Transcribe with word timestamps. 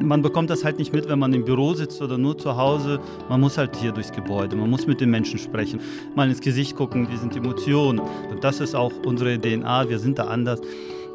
Man 0.00 0.22
bekommt 0.22 0.50
das 0.50 0.64
halt 0.64 0.78
nicht 0.78 0.92
mit, 0.92 1.08
wenn 1.08 1.18
man 1.18 1.32
im 1.32 1.44
Büro 1.44 1.74
sitzt 1.74 2.02
oder 2.02 2.18
nur 2.18 2.36
zu 2.36 2.56
Hause. 2.56 3.00
Man 3.28 3.40
muss 3.40 3.58
halt 3.58 3.76
hier 3.76 3.92
durchs 3.92 4.12
Gebäude, 4.12 4.56
man 4.56 4.68
muss 4.68 4.86
mit 4.86 5.00
den 5.00 5.10
Menschen 5.10 5.38
sprechen, 5.38 5.80
mal 6.14 6.28
ins 6.28 6.40
Gesicht 6.40 6.76
gucken, 6.76 7.08
wie 7.10 7.16
sind 7.16 7.36
Emotionen. 7.36 8.00
Und 8.00 8.42
das 8.42 8.60
ist 8.60 8.74
auch 8.74 8.92
unsere 9.04 9.38
DNA, 9.38 9.88
wir 9.88 9.98
sind 9.98 10.18
da 10.18 10.24
anders. 10.24 10.60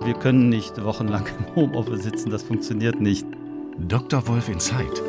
Wir 0.03 0.13
können 0.13 0.49
nicht 0.49 0.81
wochenlang 0.83 1.25
im 1.37 1.55
Homeoffice 1.55 2.03
sitzen, 2.03 2.29
das 2.29 2.43
funktioniert 2.43 3.01
nicht. 3.01 3.27
Dr. 3.87 4.25
Wolf 4.27 4.49
Inside, 4.49 5.03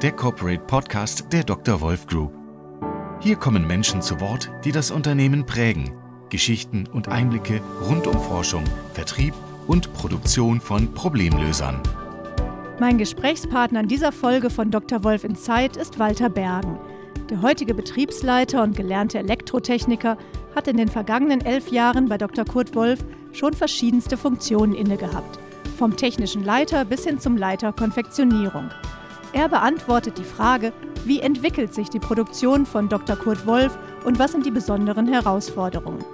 der 0.00 0.12
Corporate 0.12 0.62
Podcast 0.66 1.26
der 1.32 1.44
Dr. 1.44 1.80
Wolf 1.80 2.06
Group. 2.06 2.32
Hier 3.20 3.36
kommen 3.36 3.66
Menschen 3.66 4.02
zu 4.02 4.20
Wort, 4.20 4.50
die 4.64 4.72
das 4.72 4.90
Unternehmen 4.90 5.46
prägen. 5.46 5.92
Geschichten 6.28 6.88
und 6.90 7.08
Einblicke 7.08 7.60
rund 7.86 8.06
um 8.06 8.18
Forschung, 8.18 8.64
Vertrieb 8.94 9.34
und 9.66 9.92
Produktion 9.92 10.60
von 10.60 10.92
Problemlösern. 10.92 11.80
Mein 12.82 12.98
Gesprächspartner 12.98 13.78
in 13.78 13.86
dieser 13.86 14.10
Folge 14.10 14.50
von 14.50 14.72
Dr. 14.72 15.04
Wolf 15.04 15.22
in 15.22 15.36
Zeit 15.36 15.76
ist 15.76 16.00
Walter 16.00 16.28
Bergen. 16.28 16.80
Der 17.30 17.40
heutige 17.40 17.74
Betriebsleiter 17.74 18.60
und 18.60 18.76
gelernte 18.76 19.20
Elektrotechniker 19.20 20.18
hat 20.56 20.66
in 20.66 20.78
den 20.78 20.88
vergangenen 20.88 21.42
elf 21.42 21.68
Jahren 21.68 22.08
bei 22.08 22.18
Dr. 22.18 22.44
Kurt 22.44 22.74
Wolf 22.74 22.98
schon 23.30 23.52
verschiedenste 23.52 24.16
Funktionen 24.16 24.74
innegehabt. 24.74 25.38
Vom 25.78 25.96
technischen 25.96 26.42
Leiter 26.42 26.84
bis 26.84 27.04
hin 27.04 27.20
zum 27.20 27.36
Leiter 27.36 27.72
Konfektionierung. 27.72 28.70
Er 29.32 29.48
beantwortet 29.48 30.18
die 30.18 30.24
Frage, 30.24 30.72
wie 31.04 31.20
entwickelt 31.20 31.72
sich 31.72 31.88
die 31.88 32.00
Produktion 32.00 32.66
von 32.66 32.88
Dr. 32.88 33.14
Kurt 33.14 33.46
Wolf 33.46 33.78
und 34.04 34.18
was 34.18 34.32
sind 34.32 34.44
die 34.44 34.50
besonderen 34.50 35.06
Herausforderungen. 35.06 36.04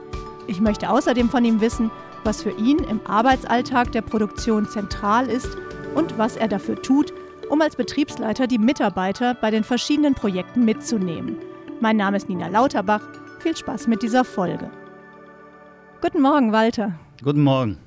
Ich 0.47 0.61
möchte 0.61 0.91
außerdem 0.91 1.31
von 1.31 1.47
ihm 1.47 1.63
wissen, 1.63 1.91
was 2.25 2.43
für 2.43 2.53
ihn 2.59 2.81
im 2.81 3.01
Arbeitsalltag 3.07 3.91
der 3.93 4.03
Produktion 4.03 4.69
zentral 4.69 5.29
ist 5.29 5.57
und 5.95 6.19
was 6.19 6.37
er 6.37 6.49
dafür 6.49 6.81
tut, 6.81 7.13
um 7.51 7.61
als 7.61 7.77
Betriebsleiter 7.77 8.47
die 8.47 8.59
Mitarbeiter 8.59 9.35
bei 9.35 9.51
den 9.51 9.65
verschiedenen 9.65 10.15
Projekten 10.15 10.65
mitzunehmen. 10.65 11.37
Mein 11.81 11.97
Name 11.97 12.17
ist 12.17 12.29
Nina 12.29 12.49
Lauterbach. 12.49 13.03
Viel 13.41 13.57
Spaß 13.57 13.87
mit 13.87 14.03
dieser 14.03 14.25
Folge. 14.25 14.71
Guten 16.01 16.21
Morgen, 16.21 16.53
Walter. 16.53 16.99
Guten 17.23 17.43
Morgen. 17.43 17.79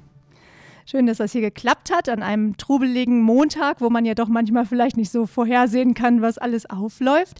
Schön, 0.86 1.06
dass 1.06 1.18
das 1.18 1.32
hier 1.32 1.42
geklappt 1.42 1.94
hat 1.94 2.10
an 2.10 2.24
einem 2.24 2.58
trubeligen 2.58 3.22
Montag, 3.22 3.82
wo 3.82 3.90
man 3.90 4.04
ja 4.06 4.16
doch 4.16 4.28
manchmal 4.28 4.66
vielleicht 4.66 4.98
nicht 4.98 5.12
so 5.12 5.26
vorhersehen 5.26 5.94
kann, 5.94 6.22
was 6.22 6.38
alles 6.38 6.70
aufläuft. 6.70 7.40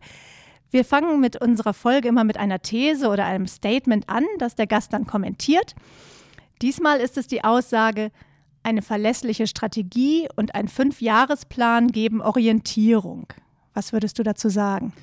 Wir 0.70 0.86
fangen 0.86 1.20
mit 1.20 1.42
unserer 1.42 1.74
Folge 1.74 2.08
immer 2.08 2.24
mit 2.24 2.38
einer 2.38 2.62
These 2.62 3.10
oder 3.10 3.26
einem 3.26 3.48
Statement 3.48 4.08
an, 4.10 4.24
das 4.40 4.56
der 4.56 4.68
Gast 4.68 4.94
dann 4.94 5.06
kommentiert. 5.06 5.76
Diesmal 6.62 7.00
ist 7.00 7.18
es 7.18 7.28
die 7.28 7.44
Aussage, 7.44 8.12
eine 8.64 8.82
verlässliche 8.82 9.48
Strategie 9.48 10.28
und 10.36 10.56
ein 10.56 10.68
Fünfjahresplan 10.68 11.88
geben 11.88 12.22
Orientierung. 12.22 13.28
Was 13.74 13.94
würdest 13.94 14.20
du 14.20 14.24
dazu 14.24 14.50
sagen? 14.50 14.94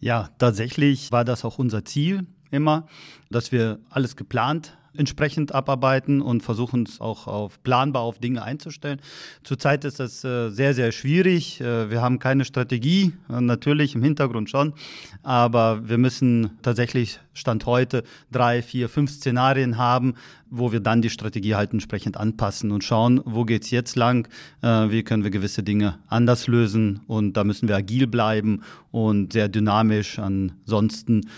Ja, 0.00 0.30
tatsächlich 0.38 1.10
war 1.12 1.24
das 1.24 1.44
auch 1.44 1.58
unser 1.58 1.84
Ziel 1.84 2.26
immer, 2.50 2.86
dass 3.30 3.52
wir 3.52 3.78
alles 3.90 4.16
geplant 4.16 4.76
entsprechend 4.98 5.54
abarbeiten 5.54 6.20
und 6.20 6.42
versuchen 6.42 6.82
es 6.82 7.00
auch 7.00 7.26
auf 7.26 7.62
planbar 7.62 8.02
auf 8.02 8.18
Dinge 8.18 8.42
einzustellen. 8.42 9.00
Zurzeit 9.42 9.84
ist 9.84 10.00
das 10.00 10.24
äh, 10.24 10.50
sehr, 10.50 10.74
sehr 10.74 10.92
schwierig. 10.92 11.60
Äh, 11.60 11.90
wir 11.90 12.02
haben 12.02 12.18
keine 12.18 12.44
Strategie, 12.44 13.12
äh, 13.30 13.40
natürlich 13.40 13.94
im 13.94 14.02
Hintergrund 14.02 14.50
schon, 14.50 14.74
aber 15.22 15.88
wir 15.88 15.98
müssen 15.98 16.50
tatsächlich 16.62 17.20
Stand 17.32 17.66
heute 17.66 18.02
drei, 18.32 18.62
vier, 18.62 18.88
fünf 18.88 19.10
Szenarien 19.10 19.78
haben, 19.78 20.14
wo 20.50 20.72
wir 20.72 20.80
dann 20.80 21.02
die 21.02 21.10
Strategie 21.10 21.54
halt 21.54 21.72
entsprechend 21.72 22.16
anpassen 22.16 22.72
und 22.72 22.82
schauen, 22.82 23.20
wo 23.24 23.44
geht 23.44 23.64
es 23.64 23.70
jetzt 23.70 23.96
lang, 23.96 24.28
äh, 24.62 24.90
wie 24.90 25.02
können 25.02 25.22
wir 25.22 25.30
gewisse 25.30 25.62
Dinge 25.62 25.98
anders 26.08 26.46
lösen 26.48 27.00
und 27.06 27.34
da 27.34 27.44
müssen 27.44 27.68
wir 27.68 27.76
agil 27.76 28.06
bleiben 28.06 28.62
und 28.90 29.32
sehr 29.32 29.48
dynamisch. 29.48 30.18
Ansonsten 30.18 31.28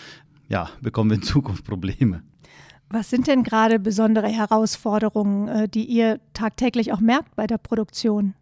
ja, 0.48 0.70
bekommen 0.80 1.10
wir 1.10 1.16
in 1.16 1.22
Zukunft 1.22 1.64
Probleme. 1.64 2.22
Was 2.92 3.08
sind 3.08 3.28
denn 3.28 3.44
gerade 3.44 3.78
besondere 3.78 4.26
Herausforderungen, 4.26 5.46
äh, 5.46 5.68
die 5.68 5.84
ihr 5.84 6.18
tagtäglich 6.34 6.92
auch 6.92 6.98
merkt 6.98 7.36
bei 7.36 7.46
der 7.46 7.58
Produktion? 7.58 8.34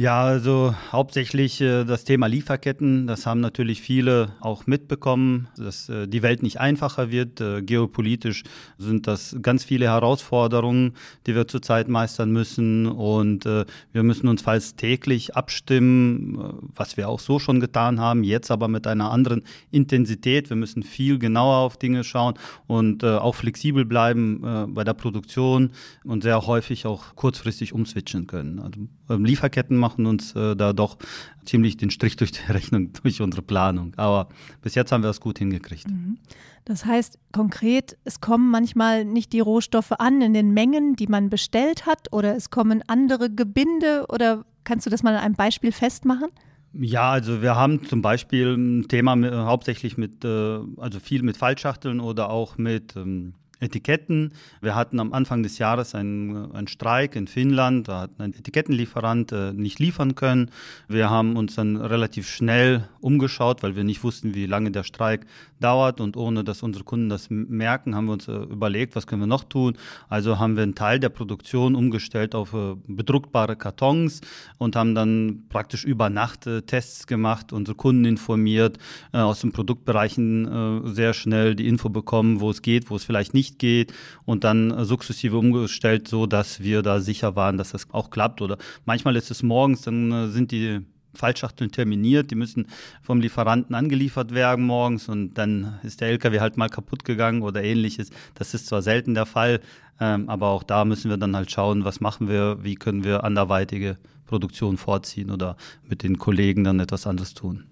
Ja, 0.00 0.22
also 0.22 0.76
hauptsächlich 0.92 1.60
äh, 1.60 1.82
das 1.82 2.04
Thema 2.04 2.28
Lieferketten. 2.28 3.08
Das 3.08 3.26
haben 3.26 3.40
natürlich 3.40 3.82
viele 3.82 4.30
auch 4.38 4.68
mitbekommen, 4.68 5.48
dass 5.56 5.88
äh, 5.88 6.06
die 6.06 6.22
Welt 6.22 6.44
nicht 6.44 6.60
einfacher 6.60 7.10
wird. 7.10 7.40
Äh, 7.40 7.62
geopolitisch 7.62 8.44
sind 8.76 9.08
das 9.08 9.34
ganz 9.42 9.64
viele 9.64 9.86
Herausforderungen, 9.86 10.94
die 11.26 11.34
wir 11.34 11.48
zurzeit 11.48 11.88
meistern 11.88 12.30
müssen. 12.30 12.86
Und 12.86 13.44
äh, 13.44 13.64
wir 13.90 14.04
müssen 14.04 14.28
uns 14.28 14.42
fast 14.42 14.76
täglich 14.76 15.34
abstimmen, 15.34 16.38
äh, 16.38 16.66
was 16.76 16.96
wir 16.96 17.08
auch 17.08 17.18
so 17.18 17.40
schon 17.40 17.58
getan 17.58 17.98
haben, 17.98 18.22
jetzt 18.22 18.52
aber 18.52 18.68
mit 18.68 18.86
einer 18.86 19.10
anderen 19.10 19.42
Intensität. 19.72 20.48
Wir 20.48 20.56
müssen 20.56 20.84
viel 20.84 21.18
genauer 21.18 21.56
auf 21.56 21.76
Dinge 21.76 22.04
schauen 22.04 22.34
und 22.68 23.02
äh, 23.02 23.16
auch 23.16 23.34
flexibel 23.34 23.84
bleiben 23.84 24.68
bei 24.74 24.84
der 24.84 24.94
Produktion 24.94 25.72
und 26.04 26.22
sehr 26.22 26.46
häufig 26.46 26.86
auch 26.86 27.16
kurzfristig 27.16 27.72
umswitchen 27.72 28.28
können. 28.28 28.60
Also 28.60 28.86
ähm, 29.10 29.24
Lieferketten 29.24 29.76
machen 29.76 29.87
uns 29.96 30.34
äh, 30.34 30.54
da 30.56 30.72
doch 30.72 30.98
ziemlich 31.44 31.76
den 31.76 31.90
Strich 31.90 32.16
durch 32.16 32.32
die 32.32 32.40
Rechnung, 32.52 32.92
durch 33.02 33.20
unsere 33.20 33.42
Planung. 33.42 33.94
Aber 33.96 34.28
bis 34.62 34.74
jetzt 34.74 34.92
haben 34.92 35.02
wir 35.02 35.08
das 35.08 35.20
gut 35.20 35.38
hingekriegt. 35.38 35.88
Mhm. 35.88 36.18
Das 36.64 36.84
heißt 36.84 37.18
konkret, 37.32 37.96
es 38.04 38.20
kommen 38.20 38.50
manchmal 38.50 39.04
nicht 39.04 39.32
die 39.32 39.40
Rohstoffe 39.40 39.92
an 39.92 40.20
in 40.20 40.34
den 40.34 40.52
Mengen, 40.52 40.96
die 40.96 41.06
man 41.06 41.30
bestellt 41.30 41.86
hat, 41.86 42.12
oder 42.12 42.36
es 42.36 42.50
kommen 42.50 42.82
andere 42.86 43.30
Gebinde, 43.30 44.04
oder 44.10 44.44
kannst 44.64 44.84
du 44.84 44.90
das 44.90 45.02
mal 45.02 45.14
an 45.14 45.22
einem 45.22 45.34
Beispiel 45.34 45.72
festmachen? 45.72 46.28
Ja, 46.74 47.10
also 47.10 47.40
wir 47.40 47.56
haben 47.56 47.86
zum 47.86 48.02
Beispiel 48.02 48.54
ein 48.54 48.88
Thema 48.88 49.16
mit, 49.16 49.32
hauptsächlich 49.32 49.96
mit, 49.96 50.24
äh, 50.24 50.58
also 50.76 51.00
viel 51.00 51.22
mit 51.22 51.38
Fallschachteln 51.38 52.00
oder 52.00 52.28
auch 52.28 52.58
mit 52.58 52.94
ähm, 52.96 53.32
Etiketten. 53.60 54.32
Wir 54.60 54.74
hatten 54.74 55.00
am 55.00 55.12
Anfang 55.12 55.42
des 55.42 55.58
Jahres 55.58 55.94
einen, 55.94 56.52
einen 56.52 56.68
Streik 56.68 57.16
in 57.16 57.26
Finnland, 57.26 57.88
da 57.88 58.02
hat 58.02 58.10
ein 58.18 58.34
Etikettenlieferant 58.34 59.32
äh, 59.32 59.52
nicht 59.52 59.78
liefern 59.78 60.14
können. 60.14 60.50
Wir 60.88 61.10
haben 61.10 61.36
uns 61.36 61.54
dann 61.56 61.76
relativ 61.76 62.28
schnell 62.28 62.88
umgeschaut, 63.00 63.62
weil 63.62 63.76
wir 63.76 63.84
nicht 63.84 64.04
wussten, 64.04 64.34
wie 64.34 64.46
lange 64.46 64.70
der 64.70 64.84
Streik 64.84 65.26
dauert 65.60 66.00
und 66.00 66.16
ohne 66.16 66.44
dass 66.44 66.62
unsere 66.62 66.84
Kunden 66.84 67.08
das 67.08 67.28
merken, 67.30 67.94
haben 67.94 68.06
wir 68.06 68.12
uns 68.12 68.28
äh, 68.28 68.32
überlegt, 68.32 68.94
was 68.96 69.06
können 69.06 69.22
wir 69.22 69.26
noch 69.26 69.44
tun. 69.44 69.76
Also 70.08 70.38
haben 70.38 70.56
wir 70.56 70.62
einen 70.62 70.74
Teil 70.74 71.00
der 71.00 71.08
Produktion 71.08 71.74
umgestellt 71.74 72.34
auf 72.34 72.54
äh, 72.54 72.76
bedruckbare 72.86 73.56
Kartons 73.56 74.20
und 74.58 74.76
haben 74.76 74.94
dann 74.94 75.44
praktisch 75.48 75.84
über 75.84 76.10
Nacht 76.10 76.46
äh, 76.46 76.62
Tests 76.62 77.06
gemacht, 77.06 77.52
unsere 77.52 77.76
Kunden 77.76 78.04
informiert, 78.04 78.78
äh, 79.12 79.18
aus 79.18 79.40
den 79.40 79.52
Produktbereichen 79.52 80.84
äh, 80.86 80.88
sehr 80.94 81.14
schnell 81.14 81.54
die 81.54 81.66
Info 81.66 81.88
bekommen, 81.88 82.40
wo 82.40 82.50
es 82.50 82.62
geht, 82.62 82.90
wo 82.90 82.96
es 82.96 83.04
vielleicht 83.04 83.34
nicht 83.34 83.47
nicht 83.48 83.58
geht 83.58 83.92
und 84.24 84.44
dann 84.44 84.84
sukzessive 84.84 85.38
umgestellt, 85.38 86.08
so 86.08 86.26
dass 86.26 86.60
wir 86.60 86.82
da 86.82 87.00
sicher 87.00 87.36
waren, 87.36 87.56
dass 87.56 87.72
das 87.72 87.86
auch 87.92 88.10
klappt. 88.10 88.42
Oder 88.42 88.58
manchmal 88.84 89.16
ist 89.16 89.30
es 89.30 89.42
morgens, 89.42 89.82
dann 89.82 90.12
äh, 90.12 90.28
sind 90.28 90.52
die 90.52 90.80
Fallschachteln 91.14 91.72
terminiert, 91.72 92.30
die 92.30 92.34
müssen 92.34 92.66
vom 93.02 93.20
Lieferanten 93.20 93.74
angeliefert 93.74 94.34
werden 94.34 94.64
morgens 94.64 95.08
und 95.08 95.34
dann 95.34 95.78
ist 95.82 96.00
der 96.00 96.08
LKW 96.08 96.38
halt 96.38 96.56
mal 96.56 96.68
kaputt 96.68 97.04
gegangen 97.04 97.42
oder 97.42 97.64
ähnliches. 97.64 98.10
Das 98.34 98.54
ist 98.54 98.66
zwar 98.66 98.82
selten 98.82 99.14
der 99.14 99.26
Fall, 99.26 99.60
ähm, 100.00 100.28
aber 100.28 100.48
auch 100.48 100.62
da 100.62 100.84
müssen 100.84 101.10
wir 101.10 101.16
dann 101.16 101.34
halt 101.34 101.50
schauen, 101.50 101.84
was 101.84 102.00
machen 102.00 102.28
wir, 102.28 102.62
wie 102.62 102.76
können 102.76 103.04
wir 103.04 103.24
anderweitige 103.24 103.96
Produktion 104.26 104.76
vorziehen 104.76 105.30
oder 105.30 105.56
mit 105.82 106.02
den 106.02 106.18
Kollegen 106.18 106.62
dann 106.62 106.78
etwas 106.78 107.06
anderes 107.06 107.34
tun. 107.34 107.64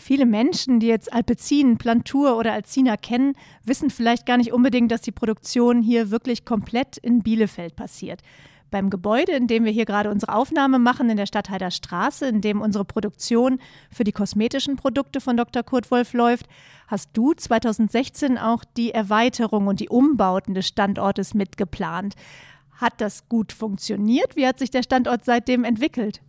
Viele 0.00 0.24
Menschen, 0.24 0.80
die 0.80 0.86
jetzt 0.86 1.12
Alpecin, 1.12 1.76
Plantur 1.76 2.38
oder 2.38 2.54
Alcina 2.54 2.96
kennen, 2.96 3.34
wissen 3.64 3.90
vielleicht 3.90 4.24
gar 4.24 4.38
nicht 4.38 4.50
unbedingt, 4.50 4.90
dass 4.90 5.02
die 5.02 5.12
Produktion 5.12 5.82
hier 5.82 6.10
wirklich 6.10 6.46
komplett 6.46 6.96
in 6.96 7.22
Bielefeld 7.22 7.76
passiert. 7.76 8.22
Beim 8.70 8.88
Gebäude, 8.88 9.32
in 9.32 9.46
dem 9.46 9.66
wir 9.66 9.72
hier 9.72 9.84
gerade 9.84 10.10
unsere 10.10 10.34
Aufnahme 10.34 10.78
machen, 10.78 11.10
in 11.10 11.18
der 11.18 11.26
Stadtheider 11.26 11.70
Straße, 11.70 12.26
in 12.26 12.40
dem 12.40 12.62
unsere 12.62 12.86
Produktion 12.86 13.58
für 13.92 14.04
die 14.04 14.12
kosmetischen 14.12 14.76
Produkte 14.76 15.20
von 15.20 15.36
Dr. 15.36 15.62
Kurt 15.62 15.90
Wolf 15.90 16.14
läuft, 16.14 16.46
hast 16.86 17.10
du 17.12 17.34
2016 17.34 18.38
auch 18.38 18.64
die 18.64 18.92
Erweiterung 18.92 19.66
und 19.66 19.80
die 19.80 19.90
Umbauten 19.90 20.54
des 20.54 20.66
Standortes 20.66 21.34
mitgeplant. 21.34 22.14
Hat 22.72 23.02
das 23.02 23.28
gut 23.28 23.52
funktioniert? 23.52 24.34
Wie 24.34 24.46
hat 24.46 24.58
sich 24.58 24.70
der 24.70 24.82
Standort 24.82 25.26
seitdem 25.26 25.64
entwickelt? 25.64 26.22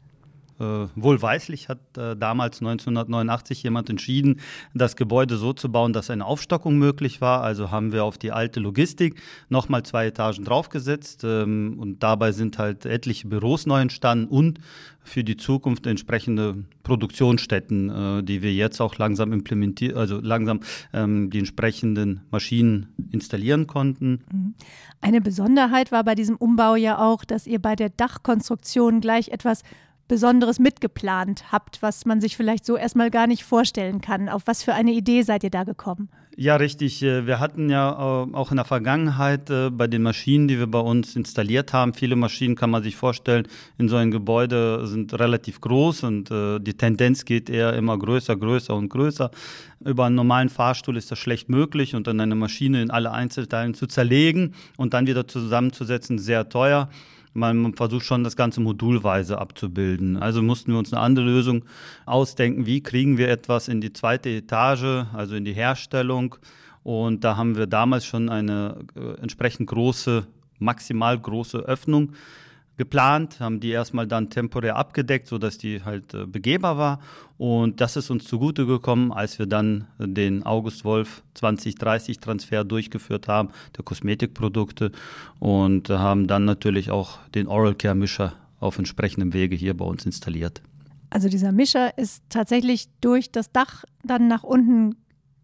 Äh, 0.62 0.88
wohlweislich 0.96 1.70
hat 1.70 1.80
äh, 1.98 2.16
damals 2.16 2.60
1989 2.60 3.64
jemand 3.64 3.90
entschieden, 3.90 4.40
das 4.76 4.96
Gebäude 4.96 5.38
so 5.38 5.54
zu 5.54 5.72
bauen, 5.72 5.92
dass 5.92 6.12
eine 6.12 6.26
Aufstockung 6.26 6.78
möglich 6.78 7.20
war. 7.20 7.42
Also 7.42 7.72
haben 7.72 7.92
wir 7.92 8.04
auf 8.04 8.20
die 8.20 8.32
alte 8.32 8.60
Logistik 8.60 9.20
nochmal 9.50 9.82
zwei 9.84 10.08
Etagen 10.08 10.46
draufgesetzt 10.46 11.24
ähm, 11.24 11.78
und 11.80 12.04
dabei 12.04 12.32
sind 12.32 12.60
halt 12.60 12.86
etliche 12.86 13.28
Büros 13.28 13.66
neu 13.66 13.82
entstanden 13.82 14.28
und 14.28 14.60
für 15.04 15.24
die 15.24 15.36
Zukunft 15.36 15.88
entsprechende 15.88 16.64
Produktionsstätten, 16.84 17.90
äh, 18.20 18.24
die 18.24 18.44
wir 18.44 18.54
jetzt 18.54 18.80
auch 18.82 18.98
langsam 18.98 19.34
implementieren, 19.34 19.98
also 19.98 20.20
langsam 20.20 20.60
ähm, 20.94 21.32
die 21.32 21.40
entsprechenden 21.40 22.22
Maschinen 22.30 22.94
installieren 23.12 23.66
konnten. 23.66 24.24
Mhm. 24.32 24.54
Eine 25.02 25.22
Besonderheit 25.22 25.92
war 25.92 26.04
bei 26.04 26.14
diesem 26.14 26.36
Umbau 26.36 26.76
ja 26.76 27.00
auch, 27.00 27.26
dass 27.26 27.48
ihr 27.48 27.60
bei 27.60 27.76
der 27.76 27.90
Dachkonstruktion 27.90 29.02
gleich 29.02 29.30
etwas 29.30 29.64
Besonderes 30.12 30.60
mitgeplant 30.60 31.54
habt, 31.54 31.82
was 31.82 32.06
man 32.06 32.20
sich 32.20 32.36
vielleicht 32.36 32.66
so 32.66 32.76
erstmal 32.76 33.10
gar 33.10 33.28
nicht 33.28 33.46
vorstellen 33.46 34.02
kann. 34.02 34.28
Auf 34.28 34.42
was 34.46 34.62
für 34.62 34.74
eine 34.74 34.92
Idee 34.92 35.22
seid 35.22 35.42
ihr 35.46 35.50
da 35.50 35.64
gekommen? 35.64 36.10
Ja, 36.36 36.58
richtig. 36.58 37.02
Äh, 37.02 37.28
wir 37.28 37.40
hatten 37.40 37.70
ja 37.70 37.92
äh, 37.92 38.34
auch 38.34 38.52
in 38.52 38.58
der 38.58 38.66
Vergangenheit 38.66 39.50
äh, 39.50 39.70
bei 39.70 39.88
den 39.88 40.02
Maschinen, 40.02 40.50
die 40.50 40.60
wir 40.60 40.68
bei 40.68 40.80
uns 40.80 41.16
installiert 41.16 41.72
haben, 41.72 41.94
viele 41.94 42.18
Maschinen 42.18 42.56
kann 42.56 42.70
man 42.70 42.84
sich 42.84 42.98
vorstellen, 42.98 43.48
in 43.78 43.88
so 43.88 43.96
einem 43.96 44.12
Gebäude 44.12 44.86
sind 44.86 45.18
relativ 45.18 45.62
groß 45.62 46.04
und 46.04 46.30
die 46.30 46.74
Tendenz 46.74 47.24
geht 47.24 47.50
eher 47.50 47.74
immer 47.74 47.98
größer, 47.98 48.36
größer 48.36 48.76
und 48.76 48.90
größer. 48.90 49.32
Über 49.80 50.06
einen 50.06 50.16
normalen 50.16 50.50
Fahrstuhl 50.50 50.98
ist 50.98 51.10
das 51.10 51.20
schlecht 51.20 51.48
möglich 51.48 51.96
und 51.96 52.08
dann 52.08 52.20
eine 52.20 52.36
Maschine 52.36 52.82
in 52.82 52.92
alle 52.92 53.12
Einzelteilen 53.12 53.74
zu 53.74 53.88
zerlegen 53.88 54.56
und 54.76 54.94
dann 54.94 55.08
wieder 55.08 55.28
zusammenzusetzen, 55.28 56.20
sehr 56.20 56.50
teuer 56.50 56.90
man 57.34 57.74
versucht 57.76 58.06
schon, 58.06 58.24
das 58.24 58.36
Ganze 58.36 58.62
modulweise 58.62 59.38
abzubilden. 59.38 60.18
Also 60.18 60.42
mussten 60.42 60.72
wir 60.72 60.80
uns 60.80 60.92
eine 60.92 61.02
andere 61.02 61.26
Lösung 61.26 61.64
ausdenken. 62.06 62.66
Wie 62.66 62.82
kriegen 62.82 63.18
wir 63.18 63.30
etwas 63.30 63.68
in 63.68 63.82
die 63.82 63.94
zweite 63.94 64.30
Etage, 64.30 65.06
also 65.14 65.36
in 65.36 65.46
die 65.46 65.54
Herstellung? 65.54 66.36
Und 66.84 67.24
da 67.24 67.38
haben 67.38 67.56
wir 67.56 67.68
damals 67.68 68.06
schon 68.06 68.30
eine 68.30 68.80
äh, 68.96 69.22
entsprechend 69.22 69.70
große, 69.70 70.26
maximal 70.60 71.18
große 71.18 71.60
Öffnung 71.60 72.14
geplant, 72.82 73.40
haben 73.40 73.60
die 73.60 73.70
erstmal 73.70 74.08
dann 74.08 74.32
temporär 74.32 74.76
abgedeckt, 74.76 75.28
sodass 75.28 75.60
die 75.60 75.84
halt 75.84 76.16
äh, 76.16 76.26
begehbar 76.26 76.80
war. 76.80 77.00
Und 77.38 77.80
das 77.80 77.96
ist 77.96 78.10
uns 78.10 78.26
zugute 78.26 78.66
gekommen, 78.66 79.12
als 79.12 79.38
wir 79.38 79.46
dann 79.46 79.86
den 80.00 80.44
August 80.44 80.84
Wolf 80.84 81.22
2030 81.36 82.20
Transfer 82.20 82.64
durchgeführt 82.64 83.28
haben, 83.28 83.50
der 83.78 83.86
Kosmetikprodukte 83.86 84.92
und 85.40 85.90
haben 85.90 86.26
dann 86.26 86.46
natürlich 86.46 86.90
auch 86.90 87.20
den 87.36 87.48
Oral 87.48 87.76
Care 87.76 87.94
Mischer 87.94 88.34
auf 88.60 88.80
entsprechendem 88.80 89.34
Wege 89.34 89.56
hier 89.56 89.78
bei 89.78 89.86
uns 89.86 90.04
installiert. 90.08 90.64
Also 91.12 91.30
dieser 91.30 91.52
Mischer 91.52 91.96
ist 92.00 92.24
tatsächlich 92.30 92.88
durch 93.00 93.32
das 93.32 93.52
Dach 93.52 93.84
dann 94.04 94.28
nach 94.28 94.44
unten 94.44 94.96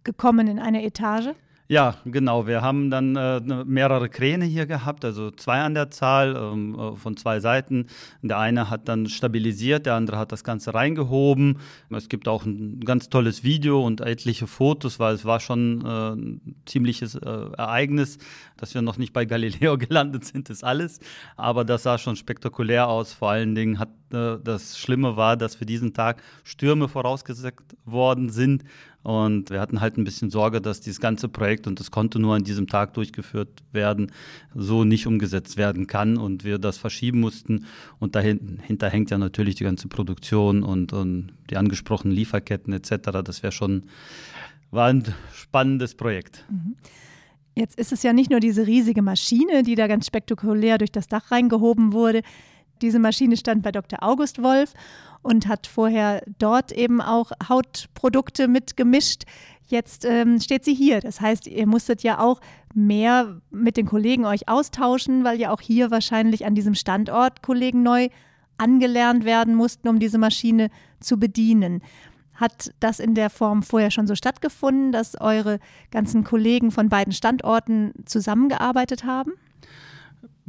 gekommen 0.04 0.48
in 0.48 0.58
eine 0.58 0.84
Etage? 0.84 1.36
Ja, 1.70 1.96
genau. 2.06 2.48
Wir 2.48 2.62
haben 2.62 2.90
dann 2.90 3.18
äh, 3.18 3.42
ne, 3.42 3.66
mehrere 3.66 4.08
Kräne 4.08 4.46
hier 4.46 4.66
gehabt, 4.66 5.04
also 5.04 5.32
zwei 5.32 5.60
an 5.60 5.74
der 5.74 5.92
Zahl 5.92 6.34
ähm, 6.38 6.80
äh, 6.80 6.96
von 6.96 7.18
zwei 7.18 7.42
Seiten. 7.42 7.88
Der 8.22 8.40
eine 8.40 8.70
hat 8.70 8.88
dann 8.88 9.08
stabilisiert, 9.08 9.86
der 9.86 9.96
andere 9.96 10.18
hat 10.18 10.32
das 10.32 10.46
Ganze 10.46 10.74
reingehoben. 10.74 11.60
Es 11.90 12.08
gibt 12.08 12.30
auch 12.30 12.46
ein 12.46 12.80
ganz 12.80 13.10
tolles 13.10 13.44
Video 13.44 13.86
und 13.86 14.00
etliche 14.00 14.48
Fotos, 14.48 14.98
weil 14.98 15.14
es 15.14 15.26
war 15.26 15.42
schon 15.42 15.82
äh, 15.86 16.12
ein 16.14 16.56
ziemliches 16.66 17.16
äh, 17.16 17.28
Ereignis, 17.58 18.18
dass 18.56 18.74
wir 18.74 18.82
noch 18.82 18.98
nicht 18.98 19.12
bei 19.12 19.26
Galileo 19.26 19.78
gelandet 19.78 20.24
sind, 20.24 20.50
ist 20.50 20.64
alles. 20.64 21.02
Aber 21.36 21.66
das 21.66 21.84
sah 21.84 21.98
schon 21.98 22.16
spektakulär 22.16 22.88
aus. 22.88 23.12
Vor 23.12 23.32
allen 23.32 23.56
Dingen 23.56 23.78
hat 23.78 23.90
äh, 24.14 24.38
das 24.42 24.80
Schlimme 24.80 25.18
war, 25.18 25.36
dass 25.36 25.56
für 25.56 25.66
diesen 25.66 25.94
Tag 25.94 26.24
Stürme 26.46 26.88
vorausgesagt 26.88 27.76
worden 27.84 28.30
sind 28.30 28.64
und 29.08 29.52
wir 29.52 29.62
hatten 29.62 29.80
halt 29.80 29.98
ein 29.98 30.04
bisschen 30.04 30.30
Sorge, 30.30 30.60
dass 30.60 30.82
dieses 30.82 31.00
ganze 31.00 31.30
Projekt, 31.30 31.66
und 31.66 31.80
das 31.80 31.92
konnte 31.92 32.20
nur 32.20 32.36
an 32.36 32.44
diesem 32.44 32.68
Tag 32.68 32.94
durchgeführt 32.96 33.64
werden, 33.72 34.12
so 34.54 34.84
nicht 34.84 35.08
umgesetzt 35.08 35.56
werden 35.56 35.88
kann 35.88 36.18
und 36.18 36.44
wir 36.44 36.58
das 36.58 36.78
verschieben 36.78 37.22
mussten. 37.22 37.68
Und 38.00 38.16
dahinter 38.16 38.90
hängt 38.90 39.10
ja 39.10 39.18
natürlich 39.18 39.56
die 39.56 39.64
ganze 39.64 39.88
Produktion 39.88 40.62
und, 40.62 40.92
und 40.92 41.30
die 41.50 41.56
angesprochenen 41.56 42.14
Lieferketten 42.14 42.74
etc. 42.74 43.22
Das 43.24 43.44
wäre 43.44 43.54
schon, 43.54 43.84
war 44.72 44.88
ein 44.88 45.06
spannendes 45.34 45.96
Projekt. 45.96 46.44
Mhm. 46.50 46.76
Jetzt 47.56 47.80
ist 47.80 47.94
es 47.94 48.04
ja 48.04 48.12
nicht 48.12 48.30
nur 48.30 48.42
diese 48.42 48.68
riesige 48.68 49.02
Maschine, 49.02 49.64
die 49.64 49.76
da 49.76 49.88
ganz 49.88 50.06
spektakulär 50.06 50.78
durch 50.80 50.92
das 50.92 51.08
Dach 51.08 51.32
reingehoben 51.32 51.94
wurde. 51.94 52.24
Diese 52.82 53.00
Maschine 53.00 53.38
stand 53.38 53.64
bei 53.64 53.72
Dr. 53.72 54.02
August 54.02 54.42
Wolf 54.42 54.74
und 55.22 55.48
hat 55.48 55.68
vorher 55.68 56.24
dort 56.40 56.72
eben 56.72 57.02
auch 57.02 57.32
Hautprodukte 57.48 58.48
mitgemischt. 58.48 59.24
Jetzt 59.68 60.06
ähm, 60.06 60.40
steht 60.40 60.64
sie 60.64 60.74
hier. 60.74 61.02
Das 61.02 61.20
heißt, 61.20 61.48
ihr 61.48 61.68
musstet 61.68 62.04
ja 62.04 62.20
auch 62.20 62.40
mehr 62.74 63.42
mit 63.52 63.76
den 63.76 63.86
Kollegen 63.86 64.26
euch 64.26 64.48
austauschen, 64.48 65.24
weil 65.24 65.40
ja 65.40 65.52
auch 65.52 65.62
hier 65.62 65.92
wahrscheinlich 65.92 66.46
an 66.46 66.56
diesem 66.56 66.74
Standort 66.74 67.42
Kollegen 67.42 67.84
neu 67.84 68.10
angelernt 68.58 69.26
werden 69.26 69.56
mussten, 69.56 69.88
um 69.88 70.00
diese 70.00 70.18
Maschine 70.18 70.70
zu 71.00 71.18
bedienen. 71.18 71.82
Hat 72.34 72.72
das 72.80 73.00
in 73.00 73.16
der 73.16 73.30
Form 73.30 73.64
vorher 73.64 73.92
schon 73.92 74.08
so 74.08 74.16
stattgefunden, 74.16 74.92
dass 74.92 75.20
eure 75.20 75.60
ganzen 75.92 76.24
Kollegen 76.24 76.72
von 76.72 76.88
beiden 76.88 77.14
Standorten 77.14 77.94
zusammengearbeitet 78.06 79.04
haben? 79.04 79.34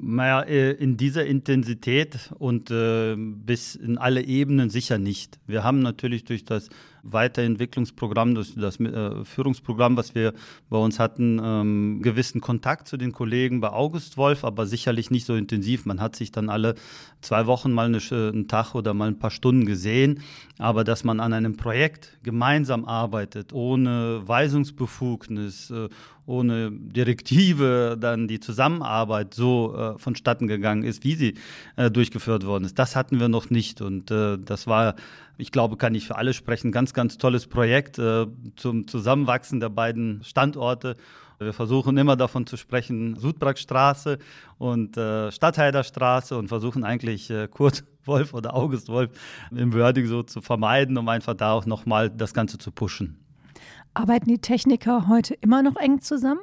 Naja, 0.01 0.43
äh, 0.43 0.71
in 0.75 0.97
dieser 0.97 1.27
Intensität 1.27 2.31
und 2.39 2.71
äh, 2.71 3.17
bis 3.17 3.75
in 3.75 3.99
alle 3.99 4.23
Ebenen 4.23 4.71
sicher 4.71 4.97
nicht. 4.97 5.41
Wir 5.49 5.65
haben 5.65 5.81
natürlich 5.81 6.25
durch 6.25 6.45
das 6.45 6.69
Weiterentwicklungsprogramm, 7.03 8.37
durch 8.37 8.55
das 8.55 8.79
äh, 8.79 9.25
Führungsprogramm, 9.25 9.97
was 9.97 10.15
wir 10.15 10.35
bei 10.71 10.79
uns 10.79 11.01
hatten, 11.01 11.41
ähm, 11.43 12.01
gewissen 12.01 12.41
Kontakt 12.41 12.87
zu 12.87 12.97
den 12.97 13.11
Kollegen 13.11 13.61
bei 13.61 13.71
August 13.71 14.17
Wolf, 14.17 14.45
aber 14.45 14.67
sicherlich 14.67 15.11
nicht 15.11 15.27
so 15.27 15.35
intensiv. 15.35 15.85
Man 15.85 16.01
hat 16.01 16.15
sich 16.15 16.31
dann 16.31 16.49
alle 16.49 16.77
zwei 17.21 17.47
Wochen 17.47 17.73
mal 17.73 17.87
eine, 17.87 17.99
einen 18.11 18.47
Tag 18.47 18.77
oder 18.77 18.95
mal 18.95 19.09
ein 19.09 19.19
paar 19.19 19.33
Stunden 19.33 19.67
gesehen, 19.67 20.21
aber 20.59 20.85
dass 20.85 21.03
man 21.03 21.19
an 21.19 21.33
einem 21.33 21.57
Projekt 21.57 22.19
gemeinsam 22.23 22.85
arbeitet, 22.85 23.53
ohne 23.53 24.23
Weisungsbefugnis, 24.27 25.73
ohne 26.27 26.71
Direktive 26.71 27.97
dann 27.99 28.29
die 28.29 28.39
Zusammenarbeit 28.39 29.35
so 29.35 29.75
vonstatten 29.97 30.47
gegangen 30.47 30.83
ist, 30.83 31.05
wie 31.05 31.15
sie 31.15 31.35
äh, 31.77 31.91
durchgeführt 31.91 32.45
worden 32.45 32.65
ist. 32.65 32.79
Das 32.79 32.97
hatten 32.97 33.21
wir 33.21 33.29
noch 33.29 33.51
nicht 33.51 33.81
und 33.81 34.11
äh, 34.11 34.39
das 34.39 34.67
war, 34.67 34.95
ich 35.37 35.53
glaube, 35.53 35.77
kann 35.77 35.95
ich 35.95 36.07
für 36.07 36.17
alle 36.17 36.35
sprechen, 36.35 36.73
ganz, 36.73 36.93
ganz 36.93 37.19
tolles 37.19 37.47
Projekt 37.47 37.99
äh, 37.99 38.27
zum 38.57 38.87
Zusammenwachsen 38.87 39.61
der 39.61 39.71
beiden 39.71 40.23
Standorte. 40.25 40.97
Wir 41.39 41.53
versuchen 41.53 41.97
immer 41.97 42.17
davon 42.17 42.47
zu 42.47 42.57
sprechen, 42.57 43.17
Sudbrackstraße 43.17 44.19
und 44.59 44.97
äh, 44.97 45.31
Stadtheiderstraße 45.31 46.37
und 46.37 46.49
versuchen 46.49 46.83
eigentlich 46.83 47.31
äh, 47.31 47.47
Kurt 47.47 47.85
Wolf 48.05 48.35
oder 48.35 48.55
August 48.55 48.89
Wolf 48.89 49.11
im 49.53 49.73
Wording 49.73 50.07
so 50.07 50.25
zu 50.25 50.41
vermeiden, 50.41 50.99
um 50.99 51.09
einfach 51.09 51.35
da 51.35 51.53
auch 51.53 51.67
nochmal 51.67 52.11
das 52.11 52.35
Ganze 52.35 52.59
zu 52.59 52.73
pushen. 52.73 53.25
Arbeiten 53.95 54.29
die 54.29 54.39
Techniker 54.39 55.07
heute 55.09 55.35
immer 55.35 55.63
noch 55.63 55.77
eng 55.77 56.01
zusammen? 56.01 56.41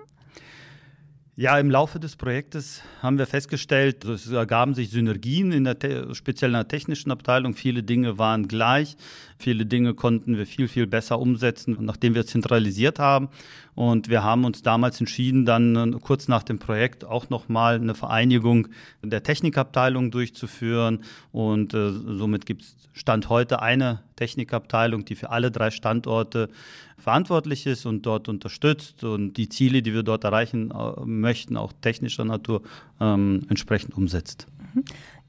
Ja, 1.37 1.59
im 1.59 1.69
Laufe 1.69 1.99
des 1.99 2.15
Projektes 2.15 2.81
haben 3.01 3.17
wir 3.17 3.27
festgestellt, 3.27 4.05
es 4.05 4.31
ergaben 4.31 4.73
sich 4.73 4.89
Synergien 4.89 5.51
in 5.51 5.65
der 5.65 5.75
speziell 6.13 6.51
in 6.51 6.53
der 6.53 6.69
technischen 6.69 7.11
Abteilung. 7.11 7.55
Viele 7.55 7.83
Dinge 7.83 8.17
waren 8.17 8.47
gleich, 8.47 8.95
viele 9.37 9.65
Dinge 9.65 9.95
konnten 9.95 10.37
wir 10.37 10.45
viel, 10.45 10.69
viel 10.69 10.87
besser 10.87 11.19
umsetzen, 11.19 11.75
nachdem 11.81 12.15
wir 12.15 12.25
zentralisiert 12.25 12.99
haben. 12.99 13.27
Und 13.73 14.07
wir 14.07 14.23
haben 14.23 14.45
uns 14.45 14.61
damals 14.61 15.01
entschieden, 15.01 15.43
dann 15.43 15.75
äh, 15.75 15.99
kurz 15.99 16.29
nach 16.29 16.43
dem 16.43 16.57
Projekt 16.57 17.03
auch 17.03 17.29
nochmal 17.29 17.75
eine 17.75 17.95
Vereinigung 17.95 18.69
der 19.03 19.21
Technikabteilung 19.21 20.11
durchzuführen. 20.11 21.03
Und 21.33 21.73
äh, 21.73 21.91
somit 21.91 22.45
gibt 22.45 22.61
es 22.61 22.77
Stand 22.93 23.27
heute 23.27 23.61
eine 23.61 24.03
Technikabteilung, 24.15 25.05
die 25.05 25.15
für 25.15 25.29
alle 25.29 25.51
drei 25.51 25.71
Standorte 25.71 26.49
verantwortlich 26.97 27.65
ist 27.65 27.85
und 27.85 28.05
dort 28.05 28.29
unterstützt 28.29 29.03
und 29.03 29.33
die 29.33 29.49
Ziele, 29.49 29.81
die 29.81 29.93
wir 29.93 30.03
dort 30.03 30.23
erreichen 30.23 30.71
äh, 30.71 31.05
möchten, 31.05 31.57
auch 31.57 31.73
technischer 31.81 32.25
Natur, 32.25 32.61
ähm, 32.99 33.41
entsprechend 33.49 33.95
umsetzt. 33.95 34.47
Mhm. 34.73 34.83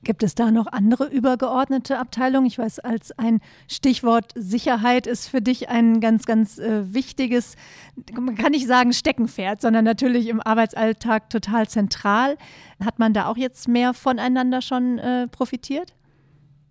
Gibt 0.06 0.22
es 0.22 0.36
da 0.36 0.52
noch 0.52 0.68
andere 0.68 1.06
übergeordnete 1.06 1.98
Abteilungen? 1.98 2.46
Ich 2.46 2.58
weiß, 2.58 2.78
als 2.78 3.10
ein 3.18 3.40
Stichwort 3.66 4.30
Sicherheit 4.36 5.08
ist 5.08 5.26
für 5.26 5.42
dich 5.42 5.68
ein 5.68 6.00
ganz, 6.00 6.26
ganz 6.26 6.58
äh, 6.58 6.94
wichtiges, 6.94 7.56
man 8.12 8.36
kann 8.36 8.52
nicht 8.52 8.68
sagen 8.68 8.92
Steckenpferd, 8.92 9.60
sondern 9.60 9.84
natürlich 9.84 10.28
im 10.28 10.40
Arbeitsalltag 10.40 11.28
total 11.28 11.68
zentral. 11.68 12.36
Hat 12.84 13.00
man 13.00 13.14
da 13.14 13.26
auch 13.26 13.36
jetzt 13.36 13.66
mehr 13.66 13.94
voneinander 13.94 14.62
schon 14.62 14.98
äh, 14.98 15.26
profitiert? 15.26 15.94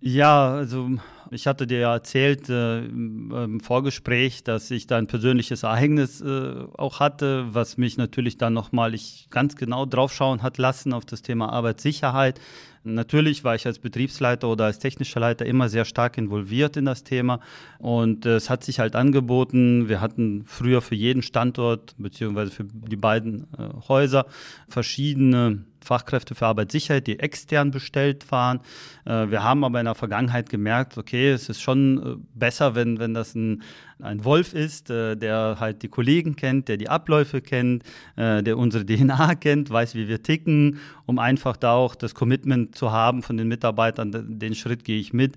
Ja, 0.00 0.52
also 0.52 0.92
ich 1.30 1.46
hatte 1.46 1.66
dir 1.66 1.78
ja 1.78 1.92
erzählt 1.92 2.48
äh, 2.48 2.84
im 2.84 3.60
Vorgespräch, 3.60 4.44
dass 4.44 4.70
ich 4.70 4.86
da 4.86 4.96
ein 4.96 5.06
persönliches 5.06 5.62
Ereignis 5.62 6.20
äh, 6.20 6.64
auch 6.76 7.00
hatte, 7.00 7.46
was 7.50 7.76
mich 7.76 7.96
natürlich 7.96 8.38
dann 8.38 8.52
nochmal 8.52 8.94
ganz 9.30 9.56
genau 9.56 9.86
draufschauen 9.86 10.42
hat 10.42 10.58
lassen 10.58 10.92
auf 10.92 11.04
das 11.04 11.22
Thema 11.22 11.52
Arbeitssicherheit. 11.52 12.40
Natürlich 12.86 13.42
war 13.42 13.56
ich 13.56 13.66
als 13.66 13.80
Betriebsleiter 13.80 14.48
oder 14.48 14.66
als 14.66 14.78
technischer 14.78 15.18
Leiter 15.18 15.44
immer 15.44 15.68
sehr 15.68 15.84
stark 15.84 16.18
involviert 16.18 16.76
in 16.76 16.84
das 16.84 17.02
Thema 17.02 17.40
und 17.78 18.26
äh, 18.26 18.36
es 18.36 18.48
hat 18.48 18.62
sich 18.62 18.78
halt 18.78 18.94
angeboten. 18.94 19.88
Wir 19.88 20.00
hatten 20.00 20.44
früher 20.46 20.80
für 20.80 20.94
jeden 20.94 21.22
Standort 21.22 21.96
beziehungsweise 21.98 22.52
für 22.52 22.64
die 22.64 22.96
beiden 22.96 23.48
äh, 23.58 23.88
Häuser 23.88 24.26
verschiedene 24.68 25.64
Fachkräfte 25.86 26.34
für 26.34 26.46
Arbeitssicherheit, 26.46 27.06
die 27.06 27.18
extern 27.18 27.70
bestellt 27.70 28.30
waren. 28.30 28.60
Äh, 29.04 29.30
wir 29.30 29.42
haben 29.42 29.64
aber 29.64 29.80
in 29.80 29.86
der 29.86 29.94
Vergangenheit 29.94 30.48
gemerkt, 30.48 30.98
okay, 30.98 31.15
es 31.24 31.48
ist 31.48 31.60
schon 31.60 31.98
äh, 31.98 32.16
besser, 32.34 32.74
wenn, 32.74 32.98
wenn 32.98 33.14
das 33.14 33.34
ein, 33.34 33.62
ein 34.00 34.24
Wolf 34.24 34.54
ist, 34.54 34.90
äh, 34.90 35.16
der 35.16 35.56
halt 35.60 35.82
die 35.82 35.88
Kollegen 35.88 36.36
kennt, 36.36 36.68
der 36.68 36.76
die 36.76 36.88
Abläufe 36.88 37.40
kennt, 37.40 37.84
der 38.16 38.56
unsere 38.56 38.84
DNA 38.86 39.34
kennt, 39.36 39.70
weiß, 39.70 39.94
wie 39.94 40.08
wir 40.08 40.22
ticken, 40.22 40.78
um 41.06 41.18
einfach 41.18 41.56
da 41.56 41.72
auch 41.72 41.94
das 41.94 42.14
Commitment 42.14 42.74
zu 42.74 42.92
haben 42.92 43.22
von 43.22 43.36
den 43.36 43.48
Mitarbeitern, 43.48 44.38
den 44.38 44.54
Schritt 44.54 44.84
gehe 44.84 44.98
ich 44.98 45.12
mit. 45.12 45.36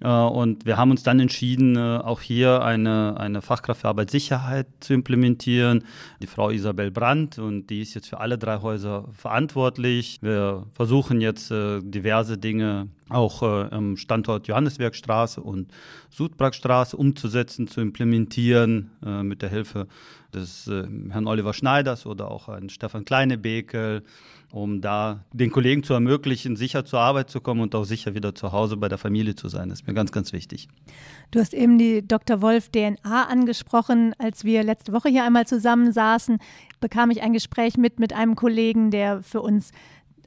Äh, 0.00 0.08
und 0.08 0.66
wir 0.66 0.76
haben 0.76 0.90
uns 0.90 1.02
dann 1.02 1.20
entschieden, 1.20 1.76
äh, 1.76 1.98
auch 1.98 2.20
hier 2.20 2.62
eine, 2.62 3.18
eine 3.18 3.42
Fachkraft 3.42 3.82
für 3.82 3.88
Arbeitssicherheit 3.88 4.66
zu 4.80 4.94
implementieren, 4.94 5.84
die 6.20 6.26
Frau 6.26 6.50
Isabel 6.50 6.90
Brandt, 6.90 7.38
und 7.38 7.68
die 7.68 7.80
ist 7.82 7.94
jetzt 7.94 8.08
für 8.08 8.20
alle 8.20 8.38
drei 8.38 8.60
Häuser 8.60 9.08
verantwortlich. 9.12 10.18
Wir 10.22 10.66
versuchen 10.72 11.20
jetzt 11.20 11.50
äh, 11.50 11.80
diverse 11.82 12.38
Dinge 12.38 12.88
auch 13.08 13.42
am 13.42 13.96
Standort 13.96 14.48
Johannesbergstraße 14.48 15.40
und 15.40 15.72
Sudbrackstraße 16.10 16.96
umzusetzen, 16.96 17.68
zu 17.68 17.80
implementieren, 17.80 18.90
mit 19.22 19.42
der 19.42 19.48
Hilfe 19.48 19.86
des 20.34 20.66
Herrn 20.66 21.26
Oliver 21.26 21.54
Schneiders 21.54 22.06
oder 22.06 22.30
auch 22.30 22.48
Herrn 22.48 22.68
Stefan 22.68 23.04
Kleinebekel 23.04 24.02
um 24.52 24.80
da 24.80 25.24
den 25.32 25.50
Kollegen 25.50 25.82
zu 25.82 25.92
ermöglichen, 25.92 26.56
sicher 26.56 26.84
zur 26.84 27.00
Arbeit 27.00 27.30
zu 27.30 27.40
kommen 27.40 27.60
und 27.60 27.74
auch 27.74 27.84
sicher 27.84 28.14
wieder 28.14 28.34
zu 28.34 28.52
Hause 28.52 28.76
bei 28.76 28.88
der 28.88 28.98
Familie 28.98 29.34
zu 29.34 29.48
sein. 29.48 29.68
Das 29.68 29.80
ist 29.80 29.86
mir 29.86 29.94
ganz, 29.94 30.12
ganz 30.12 30.32
wichtig. 30.32 30.68
Du 31.30 31.40
hast 31.40 31.52
eben 31.52 31.78
die 31.78 32.06
Dr. 32.06 32.40
Wolf 32.40 32.70
DNA 32.70 33.24
angesprochen. 33.24 34.14
Als 34.18 34.44
wir 34.44 34.62
letzte 34.62 34.92
Woche 34.92 35.08
hier 35.08 35.24
einmal 35.24 35.46
zusammensaßen, 35.46 36.38
bekam 36.80 37.10
ich 37.10 37.22
ein 37.22 37.32
Gespräch 37.32 37.76
mit 37.76 37.98
mit 37.98 38.12
einem 38.12 38.36
Kollegen, 38.36 38.90
der 38.90 39.22
für 39.22 39.42
uns 39.42 39.72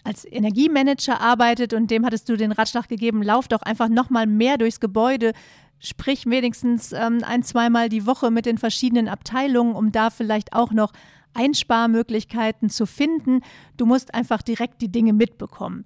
als 0.04 0.26
Energiemanager 0.26 1.20
arbeitet 1.22 1.74
und 1.74 1.92
dem 1.92 2.06
hattest 2.06 2.30
du 2.30 2.38
den 2.38 2.52
Ratschlag 2.52 2.88
gegeben, 2.88 3.22
lauf 3.24 3.48
doch 3.48 3.62
einfach 3.62 3.90
noch 3.90 4.10
mal 4.10 4.28
mehr 4.28 4.58
durchs 4.58 4.80
Gebäude, 4.80 5.34
sprich 5.80 6.26
wenigstens 6.26 6.92
ähm, 6.94 7.20
ein, 7.24 7.44
zweimal 7.44 7.90
die 7.90 8.06
Woche 8.06 8.32
mit 8.32 8.46
den 8.46 8.58
verschiedenen 8.58 9.08
Abteilungen, 9.08 9.76
um 9.76 9.92
da 9.92 10.10
vielleicht 10.10 10.54
auch 10.54 10.72
noch 10.72 10.92
Einsparmöglichkeiten 11.34 12.70
zu 12.70 12.86
finden. 12.86 13.42
Du 13.78 13.86
musst 13.86 14.14
einfach 14.14 14.42
direkt 14.42 14.82
die 14.82 14.92
Dinge 14.92 15.14
mitbekommen. 15.14 15.86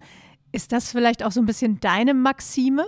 Ist 0.51 0.71
das 0.71 0.91
vielleicht 0.91 1.23
auch 1.23 1.31
so 1.31 1.41
ein 1.41 1.45
bisschen 1.45 1.79
deine 1.79 2.13
Maxime? 2.13 2.85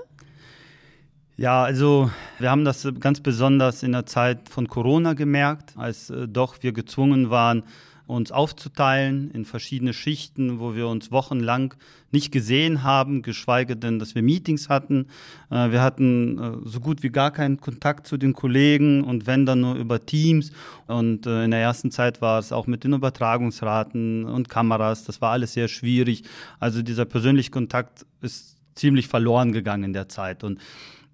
Ja, 1.37 1.63
also 1.63 2.09
wir 2.39 2.49
haben 2.49 2.63
das 2.63 2.87
ganz 2.99 3.19
besonders 3.19 3.83
in 3.83 3.91
der 3.91 4.05
Zeit 4.05 4.47
von 4.47 4.67
Corona 4.67 5.13
gemerkt, 5.13 5.73
als 5.75 6.09
äh, 6.09 6.27
doch 6.29 6.55
wir 6.61 6.71
gezwungen 6.71 7.29
waren, 7.29 7.63
uns 8.07 8.31
aufzuteilen 8.31 9.31
in 9.31 9.45
verschiedene 9.45 9.93
Schichten, 9.93 10.59
wo 10.59 10.75
wir 10.75 10.87
uns 10.87 11.11
wochenlang 11.11 11.73
nicht 12.11 12.31
gesehen 12.31 12.83
haben, 12.83 13.21
geschweige 13.21 13.75
denn, 13.75 13.99
dass 13.99 14.15
wir 14.15 14.21
Meetings 14.21 14.69
hatten. 14.69 15.07
Äh, 15.49 15.71
wir 15.71 15.81
hatten 15.81 16.39
äh, 16.39 16.69
so 16.69 16.79
gut 16.79 17.03
wie 17.03 17.09
gar 17.09 17.31
keinen 17.31 17.59
Kontakt 17.59 18.07
zu 18.07 18.17
den 18.17 18.33
Kollegen 18.33 19.03
und 19.03 19.27
wenn 19.27 19.45
dann 19.45 19.61
nur 19.61 19.75
über 19.75 20.05
Teams. 20.05 20.51
Und 20.87 21.25
äh, 21.25 21.43
in 21.43 21.51
der 21.51 21.61
ersten 21.61 21.91
Zeit 21.91 22.21
war 22.21 22.39
es 22.39 22.51
auch 22.51 22.67
mit 22.67 22.83
den 22.83 22.93
Übertragungsraten 22.93 24.25
und 24.25 24.49
Kameras, 24.49 25.03
das 25.03 25.21
war 25.21 25.31
alles 25.31 25.53
sehr 25.53 25.67
schwierig. 25.67 26.23
Also 26.59 26.81
dieser 26.81 27.05
persönliche 27.05 27.51
Kontakt 27.51 28.05
ist 28.21 28.55
ziemlich 28.75 29.07
verloren 29.07 29.51
gegangen 29.51 29.85
in 29.85 29.93
der 29.93 30.09
Zeit. 30.09 30.43
Und 30.43 30.59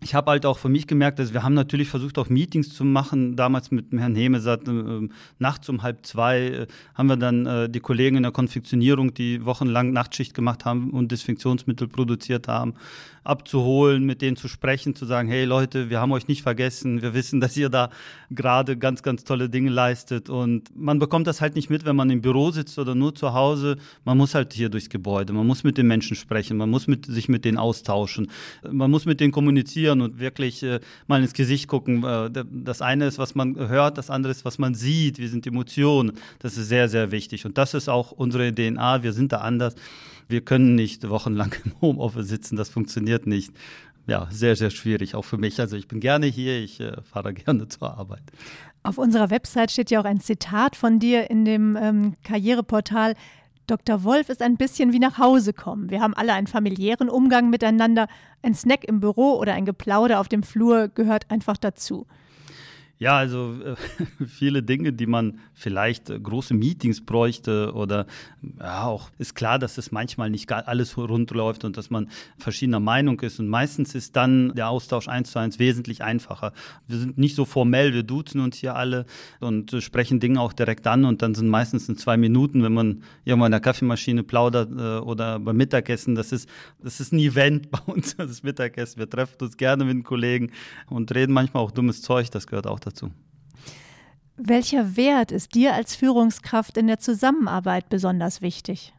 ich 0.03 0.15
habe 0.15 0.31
halt 0.31 0.48
auch 0.48 0.58
für 0.58 0.67
mich 0.67 0.88
gemerkt, 0.88 1.20
dass 1.20 1.31
wir 1.31 1.43
haben 1.43 1.53
natürlich 1.53 1.88
versucht, 1.88 2.17
auch 2.17 2.27
Meetings 2.27 2.74
zu 2.74 2.84
machen. 2.84 3.36
Damals 3.36 3.70
mit 3.70 3.91
Herrn 3.91 4.15
Hemesat, 4.15 4.67
äh, 4.67 5.08
nachts 5.38 5.70
um 5.70 5.84
halb 5.84 6.05
zwei 6.08 6.39
äh, 6.39 6.67
haben 6.96 7.08
wir 7.08 7.17
dann 7.17 7.46
äh, 7.46 7.70
die 7.70 7.81
Kollegen 7.81 8.17
in 8.17 8.24
der 8.24 8.31
Konfektionierung, 8.31 9.13
die 9.13 9.46
wochenlang 9.46 9.93
Nachtschicht 9.93 10.34
gemacht 10.34 10.65
haben 10.65 10.89
und 10.89 11.12
Desinfektionsmittel 11.12 11.88
produziert 11.88 12.48
haben, 12.48 12.74
abzuholen, 13.24 14.03
mit 14.03 14.24
denen 14.24 14.38
zu 14.38 14.48
sprechen, 14.48 14.96
zu 14.96 15.05
sagen, 15.05 15.27
hey 15.27 15.46
Leute, 15.46 15.91
wir 15.91 16.00
haben 16.00 16.12
euch 16.12 16.27
nicht 16.27 16.41
vergessen, 16.41 17.03
wir 17.03 17.13
wissen, 17.13 17.39
dass 17.39 17.55
ihr 17.55 17.70
da 17.70 17.91
gerade 18.31 18.77
ganz, 18.77 19.03
ganz 19.03 19.24
tolle 19.24 19.50
Dinge 19.50 19.70
leistet 19.70 20.31
und 20.31 20.75
man 20.75 20.98
bekommt 20.98 21.27
das 21.27 21.41
halt 21.41 21.55
nicht 21.55 21.70
mit, 21.70 21.86
wenn 21.86 21.96
man 21.96 22.10
im 22.10 22.22
Büro 22.22 22.50
sitzt 22.50 22.79
oder 22.79 22.96
nur 22.96 23.13
zu 23.13 23.34
Hause. 23.34 23.77
Man 24.03 24.17
muss 24.17 24.34
halt 24.34 24.53
hier 24.53 24.70
durchs 24.70 24.89
Gebäude, 24.89 25.34
man 25.34 25.46
muss 25.46 25.63
mit 25.63 25.77
den 25.77 25.86
Menschen 25.86 26.15
sprechen, 26.15 26.58
man 26.58 26.72
muss 26.72 26.88
mit, 26.88 27.05
sich 27.05 27.29
mit 27.29 27.46
denen 27.46 27.60
austauschen, 27.60 28.31
man 28.67 28.89
muss 28.89 29.05
mit 29.05 29.20
denen 29.20 29.31
kommunizieren 29.31 29.90
und 30.00 30.19
wirklich 30.19 30.63
äh, 30.63 30.79
mal 31.07 31.21
ins 31.21 31.33
Gesicht 31.33 31.67
gucken. 31.67 32.05
Äh, 32.05 32.29
das 32.50 32.81
eine 32.81 33.07
ist, 33.07 33.17
was 33.17 33.36
man 33.36 33.57
hört, 33.57 33.98
das 33.98 34.10
andere 34.10 34.31
ist, 34.31 34.45
was 34.45 34.60
man 34.60 34.75
sieht, 34.75 35.17
wie 35.17 35.27
sind 35.27 35.45
Emotionen. 35.45 36.13
Das 36.39 36.55
ist 36.55 36.69
sehr, 36.69 36.88
sehr 36.88 37.12
wichtig 37.12 37.45
und 37.45 37.57
das 37.57 37.74
ist 37.74 37.89
auch 37.89 38.12
unsere 38.12 38.53
DNA, 38.53 39.03
wir 39.03 39.12
sind 39.12 39.33
da 39.33 39.39
anders 39.39 39.75
wir 40.31 40.41
können 40.41 40.74
nicht 40.74 41.07
wochenlang 41.07 41.53
im 41.65 41.79
Homeoffice 41.81 42.27
sitzen, 42.27 42.55
das 42.55 42.69
funktioniert 42.69 43.27
nicht. 43.27 43.53
Ja, 44.07 44.27
sehr, 44.31 44.55
sehr 44.55 44.71
schwierig, 44.71 45.13
auch 45.13 45.25
für 45.25 45.38
mich. 45.38 45.60
Also 45.60 45.77
ich 45.77 45.88
bin 45.88 46.00
gerne 46.00 46.25
hier, 46.25 46.60
ich 46.60 46.79
äh, 46.79 47.00
fahre 47.03 47.33
gerne 47.36 47.67
zur 47.67 47.95
Arbeit. 47.98 48.24
Auf 48.81 48.98
unserer 48.98 49.29
Website 49.29 49.69
steht 49.69 49.91
ja 49.91 50.01
auch 50.01 50.05
ein 50.05 50.19
Zitat 50.19 50.75
von 50.75 50.98
dir 50.98 51.29
in 51.29 51.45
dem 51.45 51.77
ähm, 51.79 52.15
Karriereportal. 52.24 53.13
Dr. 53.71 54.03
Wolf 54.03 54.27
ist 54.27 54.41
ein 54.41 54.57
bisschen 54.57 54.91
wie 54.91 54.99
nach 54.99 55.17
Hause 55.17 55.53
kommen. 55.53 55.89
Wir 55.89 56.01
haben 56.01 56.13
alle 56.13 56.33
einen 56.33 56.47
familiären 56.47 57.07
Umgang 57.07 57.49
miteinander. 57.49 58.09
Ein 58.41 58.53
Snack 58.53 58.83
im 58.83 58.99
Büro 58.99 59.39
oder 59.39 59.53
ein 59.53 59.63
Geplauder 59.63 60.19
auf 60.19 60.27
dem 60.27 60.43
Flur 60.43 60.89
gehört 60.89 61.31
einfach 61.31 61.55
dazu. 61.55 62.05
Ja, 63.01 63.17
also 63.17 63.55
äh, 63.65 63.75
viele 64.27 64.62
Dinge, 64.62 64.93
die 64.93 65.08
man 65.08 65.39
vielleicht 65.55 66.12
äh, 66.12 66.20
große 66.20 66.53
Meetings 66.53 67.03
bräuchte 67.03 67.74
oder 67.74 68.05
ja, 68.60 68.84
auch 68.84 69.10
ist 69.17 69.34
klar, 69.34 69.58
dass 69.58 69.79
es 69.79 69.91
manchmal 69.91 70.29
nicht 70.29 70.51
alles 70.51 70.96
rund 71.00 71.31
läuft 71.31 71.63
und 71.63 71.77
dass 71.77 71.89
man 71.89 72.12
verschiedener 72.38 72.79
Meinung 72.79 73.20
ist. 73.22 73.39
Und 73.39 73.48
meistens 73.48 73.96
ist 73.96 74.15
dann 74.15 74.53
der 74.53 74.70
Austausch 74.70 75.08
eins 75.08 75.31
zu 75.31 75.39
eins 75.39 75.58
wesentlich 75.58 76.03
einfacher. 76.03 76.53
Wir 76.88 77.00
sind 77.00 77.17
nicht 77.17 77.34
so 77.34 77.43
formell, 77.46 77.91
wir 77.96 78.03
duzen 78.03 78.39
uns 78.39 78.58
hier 78.58 78.75
alle 78.75 79.08
und 79.39 79.74
äh, 79.74 79.81
sprechen 79.81 80.20
Dinge 80.20 80.39
auch 80.39 80.53
direkt 80.53 80.86
an 80.86 81.03
und 81.03 81.24
dann 81.24 81.34
sind 81.34 81.48
meistens 81.48 81.89
in 81.89 81.98
zwei 81.98 82.17
Minuten, 82.17 82.62
wenn 82.62 82.74
man 82.74 83.01
irgendwo 83.25 83.48
in 83.48 83.51
der 83.51 83.62
Kaffeemaschine 83.62 84.22
plaudert 84.22 84.70
äh, 84.77 85.00
oder 85.00 85.39
beim 85.39 85.58
Mittagessen, 85.58 86.13
das 86.13 86.31
ist, 86.31 86.48
das 86.84 87.00
ist 87.00 87.13
ein 87.13 87.17
Event 87.17 87.72
bei 87.72 87.79
uns, 87.79 88.15
das 88.15 88.43
Mittagessen. 88.43 89.00
Wir 89.00 89.10
treffen 89.10 89.38
uns 89.41 89.58
gerne 89.58 89.86
mit 89.86 89.96
den 89.96 90.03
Kollegen 90.03 90.51
und 90.88 91.15
reden 91.15 91.34
manchmal 91.34 91.63
auch 91.63 91.72
dummes 91.72 92.03
Zeug, 92.03 92.29
das 92.29 92.46
gehört 92.46 92.67
auch 92.67 92.79
dazu 92.79 92.90
dazu. 92.91 93.12
Welcher 94.38 94.95
Wert 94.95 95.31
ist 95.31 95.55
dir 95.55 95.74
als 95.74 95.95
Führungskraft 95.95 96.77
in 96.77 96.88
der 96.88 97.00
Zusammenarbeit 97.00 97.89
besonders 97.89 98.41
wichtig? 98.41 98.93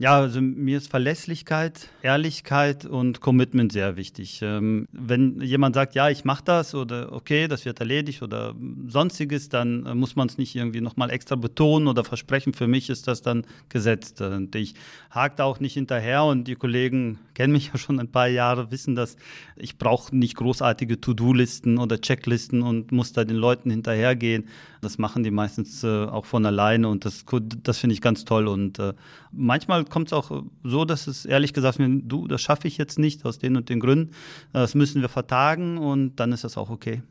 Ja, 0.00 0.18
also 0.18 0.40
mir 0.40 0.78
ist 0.78 0.88
Verlässlichkeit, 0.88 1.90
Ehrlichkeit 2.00 2.86
und 2.86 3.20
Commitment 3.20 3.70
sehr 3.70 3.98
wichtig. 3.98 4.40
Ähm, 4.42 4.88
wenn 4.92 5.42
jemand 5.42 5.74
sagt, 5.74 5.94
ja, 5.94 6.08
ich 6.08 6.24
mache 6.24 6.42
das 6.42 6.74
oder 6.74 7.12
okay, 7.12 7.48
das 7.48 7.66
wird 7.66 7.80
erledigt 7.80 8.22
oder 8.22 8.54
sonstiges, 8.88 9.50
dann 9.50 9.84
äh, 9.84 9.94
muss 9.94 10.16
man 10.16 10.26
es 10.26 10.38
nicht 10.38 10.56
irgendwie 10.56 10.80
nochmal 10.80 11.10
extra 11.10 11.36
betonen 11.36 11.86
oder 11.86 12.02
versprechen. 12.02 12.54
Für 12.54 12.66
mich 12.66 12.88
ist 12.88 13.08
das 13.08 13.20
dann 13.20 13.44
gesetzt. 13.68 14.22
Und 14.22 14.54
ich 14.54 14.72
hake 15.10 15.34
da 15.36 15.44
auch 15.44 15.60
nicht 15.60 15.74
hinterher 15.74 16.24
und 16.24 16.44
die 16.44 16.54
Kollegen 16.54 17.18
kennen 17.34 17.52
mich 17.52 17.66
ja 17.66 17.76
schon 17.76 18.00
ein 18.00 18.10
paar 18.10 18.28
Jahre, 18.28 18.70
wissen 18.70 18.94
das. 18.94 19.16
Ich 19.56 19.76
brauche 19.76 20.16
nicht 20.16 20.34
großartige 20.34 21.02
To-Do-Listen 21.02 21.76
oder 21.76 22.00
Checklisten 22.00 22.62
und 22.62 22.90
muss 22.90 23.12
da 23.12 23.24
den 23.26 23.36
Leuten 23.36 23.70
hinterhergehen. 23.70 24.48
Das 24.80 24.98
machen 24.98 25.22
die 25.22 25.30
meistens 25.30 25.84
äh, 25.84 26.04
auch 26.06 26.24
von 26.24 26.46
alleine 26.46 26.88
und 26.88 27.04
das, 27.04 27.24
das 27.62 27.78
finde 27.78 27.94
ich 27.94 28.00
ganz 28.00 28.24
toll. 28.24 28.48
Und 28.48 28.78
äh, 28.78 28.94
manchmal 29.30 29.84
kommt 29.84 30.08
es 30.08 30.12
auch 30.12 30.42
so, 30.64 30.84
dass 30.84 31.06
es 31.06 31.26
ehrlich 31.26 31.52
gesagt, 31.52 31.78
du, 31.80 32.26
das 32.26 32.40
schaffe 32.40 32.66
ich 32.66 32.78
jetzt 32.78 32.98
nicht 32.98 33.24
aus 33.24 33.38
den 33.38 33.56
und 33.56 33.68
den 33.68 33.80
Gründen. 33.80 34.14
Das 34.52 34.74
müssen 34.74 35.02
wir 35.02 35.08
vertagen 35.08 35.78
und 35.78 36.16
dann 36.16 36.32
ist 36.32 36.44
das 36.44 36.56
auch 36.56 36.70
okay. 36.70 37.02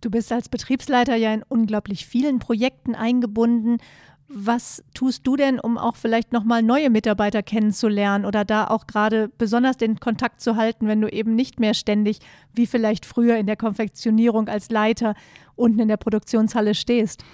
Du 0.00 0.10
bist 0.10 0.30
als 0.30 0.48
Betriebsleiter 0.48 1.16
ja 1.16 1.32
in 1.32 1.42
unglaublich 1.48 2.06
vielen 2.06 2.38
Projekten 2.38 2.94
eingebunden. 2.94 3.78
Was 4.28 4.82
tust 4.92 5.24
du 5.26 5.36
denn, 5.36 5.60
um 5.60 5.78
auch 5.78 5.94
vielleicht 5.94 6.32
nochmal 6.32 6.62
neue 6.62 6.90
Mitarbeiter 6.90 7.44
kennenzulernen 7.44 8.24
oder 8.24 8.44
da 8.44 8.66
auch 8.66 8.88
gerade 8.88 9.30
besonders 9.38 9.76
den 9.76 10.00
Kontakt 10.00 10.40
zu 10.40 10.56
halten, 10.56 10.88
wenn 10.88 11.00
du 11.00 11.08
eben 11.08 11.36
nicht 11.36 11.60
mehr 11.60 11.74
ständig, 11.74 12.18
wie 12.52 12.66
vielleicht 12.66 13.06
früher 13.06 13.36
in 13.36 13.46
der 13.46 13.56
Konfektionierung 13.56 14.48
als 14.48 14.70
Leiter, 14.70 15.14
unten 15.54 15.78
in 15.78 15.88
der 15.88 15.96
Produktionshalle 15.96 16.74
stehst? 16.74 17.24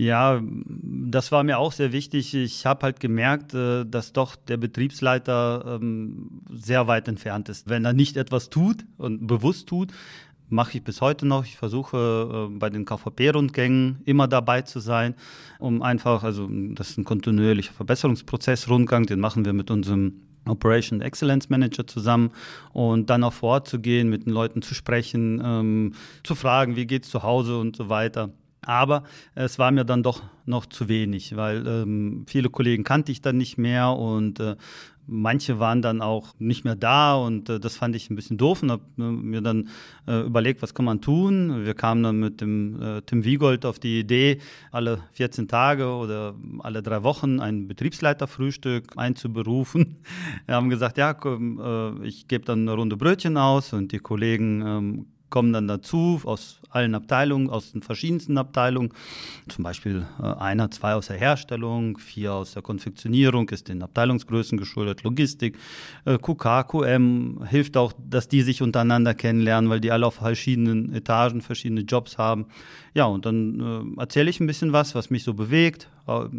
Ja, 0.00 0.40
das 0.42 1.30
war 1.30 1.44
mir 1.44 1.58
auch 1.58 1.72
sehr 1.72 1.92
wichtig. 1.92 2.34
Ich 2.34 2.64
habe 2.64 2.84
halt 2.84 3.00
gemerkt, 3.00 3.52
äh, 3.52 3.84
dass 3.84 4.14
doch 4.14 4.34
der 4.34 4.56
Betriebsleiter 4.56 5.78
ähm, 5.78 6.40
sehr 6.50 6.86
weit 6.86 7.06
entfernt 7.06 7.50
ist. 7.50 7.68
Wenn 7.68 7.84
er 7.84 7.92
nicht 7.92 8.16
etwas 8.16 8.48
tut 8.48 8.86
und 8.96 9.26
bewusst 9.26 9.68
tut, 9.68 9.92
mache 10.50 10.78
ich 10.78 10.84
bis 10.84 11.00
heute 11.00 11.26
noch. 11.26 11.44
Ich 11.44 11.56
versuche 11.56 12.48
äh, 12.50 12.58
bei 12.58 12.70
den 12.70 12.84
KVP-Rundgängen 12.84 14.02
immer 14.04 14.28
dabei 14.28 14.62
zu 14.62 14.80
sein, 14.80 15.14
um 15.58 15.82
einfach, 15.82 16.22
also 16.22 16.48
das 16.50 16.90
ist 16.90 16.98
ein 16.98 17.04
kontinuierlicher 17.04 17.72
Verbesserungsprozess, 17.72 18.68
Rundgang, 18.68 19.06
den 19.06 19.20
machen 19.20 19.44
wir 19.44 19.52
mit 19.52 19.70
unserem 19.70 20.22
Operation 20.46 21.00
Excellence 21.00 21.50
Manager 21.50 21.86
zusammen 21.86 22.30
und 22.72 23.10
dann 23.10 23.24
auch 23.24 23.32
vor 23.32 23.50
Ort 23.50 23.68
zu 23.68 23.78
gehen, 23.78 24.08
mit 24.08 24.26
den 24.26 24.32
Leuten 24.32 24.62
zu 24.62 24.74
sprechen, 24.74 25.40
ähm, 25.44 25.94
zu 26.24 26.34
fragen, 26.34 26.76
wie 26.76 26.86
geht's 26.86 27.10
zu 27.10 27.22
Hause 27.22 27.58
und 27.58 27.76
so 27.76 27.88
weiter. 27.88 28.30
Aber 28.62 29.04
es 29.34 29.58
war 29.58 29.70
mir 29.70 29.84
dann 29.84 30.02
doch 30.02 30.22
noch 30.44 30.66
zu 30.66 30.88
wenig, 30.88 31.34
weil 31.36 31.66
ähm, 31.66 32.24
viele 32.26 32.50
Kollegen 32.50 32.84
kannte 32.84 33.10
ich 33.10 33.22
dann 33.22 33.38
nicht 33.38 33.56
mehr 33.56 33.90
und 33.90 34.38
äh, 34.40 34.56
manche 35.10 35.58
waren 35.58 35.82
dann 35.82 36.00
auch 36.00 36.34
nicht 36.38 36.64
mehr 36.64 36.76
da 36.76 37.14
und 37.16 37.48
äh, 37.48 37.60
das 37.60 37.76
fand 37.76 37.96
ich 37.96 38.08
ein 38.08 38.16
bisschen 38.16 38.38
doof 38.38 38.62
und 38.62 38.70
habe 38.70 38.82
äh, 38.98 39.02
mir 39.02 39.40
dann 39.40 39.68
äh, 40.06 40.20
überlegt, 40.20 40.62
was 40.62 40.72
kann 40.72 40.84
man 40.84 41.00
tun. 41.00 41.64
Wir 41.64 41.74
kamen 41.74 42.02
dann 42.02 42.20
mit 42.20 42.40
dem 42.40 42.80
äh, 42.80 43.02
Tim 43.02 43.24
Wiegold 43.24 43.66
auf 43.66 43.78
die 43.78 44.00
Idee, 44.00 44.38
alle 44.70 45.00
14 45.12 45.48
Tage 45.48 45.86
oder 45.86 46.34
alle 46.60 46.82
drei 46.82 47.02
Wochen 47.02 47.40
ein 47.40 47.66
Betriebsleiterfrühstück 47.66 48.96
einzuberufen. 48.96 49.96
Wir 50.46 50.54
haben 50.54 50.70
gesagt, 50.70 50.96
ja, 50.96 51.12
komm, 51.12 51.60
äh, 51.60 52.06
ich 52.06 52.28
gebe 52.28 52.44
dann 52.44 52.60
eine 52.60 52.72
Runde 52.72 52.96
Brötchen 52.96 53.36
aus 53.36 53.72
und 53.72 53.92
die 53.92 53.98
Kollegen 53.98 54.62
ähm, 54.64 55.06
kommen 55.30 55.52
dann 55.52 55.68
dazu 55.68 56.20
aus 56.24 56.60
allen 56.70 56.94
Abteilungen, 56.94 57.50
aus 57.50 57.72
den 57.72 57.82
verschiedensten 57.82 58.38
Abteilungen. 58.38 58.90
Zum 59.48 59.64
Beispiel 59.64 60.06
äh, 60.20 60.26
einer, 60.26 60.70
zwei 60.70 60.94
aus 60.94 61.06
der 61.08 61.16
Herstellung, 61.16 61.98
vier 61.98 62.34
aus 62.34 62.52
der 62.52 62.62
Konfektionierung, 62.62 63.48
ist 63.48 63.68
den 63.68 63.82
Abteilungsgrößen 63.82 64.58
geschuldet, 64.58 65.02
Logistik, 65.02 65.58
äh, 66.04 66.18
QK, 66.18 66.68
QM, 66.68 67.44
hilft 67.48 67.76
auch, 67.76 67.92
dass 67.98 68.28
die 68.28 68.42
sich 68.42 68.62
untereinander 68.62 69.14
kennenlernen, 69.14 69.70
weil 69.70 69.80
die 69.80 69.90
alle 69.90 70.06
auf 70.06 70.14
verschiedenen 70.14 70.94
Etagen 70.94 71.40
verschiedene 71.40 71.82
Jobs 71.82 72.18
haben. 72.18 72.46
Ja, 72.94 73.04
und 73.06 73.26
dann 73.26 73.94
äh, 73.96 74.00
erzähle 74.00 74.30
ich 74.30 74.40
ein 74.40 74.46
bisschen 74.46 74.72
was, 74.72 74.94
was 74.94 75.10
mich 75.10 75.24
so 75.24 75.34
bewegt, 75.34 75.88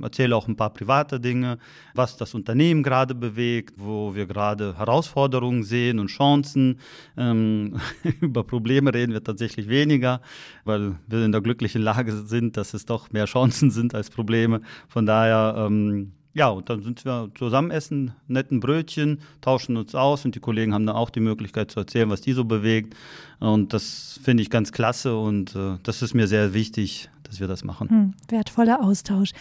erzähle 0.02 0.36
auch 0.36 0.48
ein 0.48 0.56
paar 0.56 0.72
private 0.72 1.20
Dinge, 1.20 1.58
was 1.96 2.18
das 2.18 2.34
Unternehmen 2.34 2.84
gerade 2.84 3.16
bewegt, 3.16 3.76
wo 3.78 4.16
wir 4.16 4.26
gerade 4.26 4.78
Herausforderungen 4.78 5.64
sehen 5.64 6.00
und 6.00 6.08
Chancen. 6.08 6.80
Ähm, 7.18 7.80
über 8.22 8.44
Probleme 8.44 8.94
reden 8.94 9.14
wir 9.14 9.24
tatsächlich 9.24 9.70
weniger, 9.70 10.22
weil 10.66 10.96
wir 11.08 11.26
in 11.26 11.32
der 11.32 11.42
glücklichen 11.42 11.82
Lage 11.82 12.12
sind, 12.12 12.58
dass 12.58 12.74
es 12.74 12.86
doch 12.86 13.12
mehr 13.12 13.26
Chancen 13.26 13.72
sind 13.72 13.96
als 13.96 14.10
Probleme. 14.10 14.62
Von 14.88 15.06
daher 15.06 15.56
ähm, 15.58 16.12
ja, 16.34 16.48
und 16.48 16.70
dann 16.70 16.82
sind 16.82 17.04
wir 17.04 17.30
zusammen 17.36 17.72
essen, 17.72 18.14
netten 18.28 18.62
Brötchen, 18.62 19.20
tauschen 19.42 19.76
uns 19.76 19.96
aus 19.96 20.24
und 20.24 20.34
die 20.34 20.40
Kollegen 20.40 20.74
haben 20.74 20.86
dann 20.86 20.96
auch 20.96 21.10
die 21.10 21.20
Möglichkeit 21.20 21.72
zu 21.72 21.80
erzählen, 21.82 22.10
was 22.10 22.22
die 22.22 22.32
so 22.32 22.46
bewegt. 22.46 22.96
Und 23.40 23.74
das 23.74 24.20
finde 24.24 24.42
ich 24.42 24.50
ganz 24.50 24.72
klasse 24.72 25.18
und 25.18 25.56
äh, 25.56 25.78
das 25.84 26.02
ist 26.02 26.14
mir 26.14 26.28
sehr 26.28 26.54
wichtig, 26.54 27.10
dass 27.32 27.40
wir 27.40 27.48
das 27.48 27.64
machen. 27.64 27.90
Hm, 27.90 28.14
wertvoller 28.28 28.84
Austausch. 28.84 29.32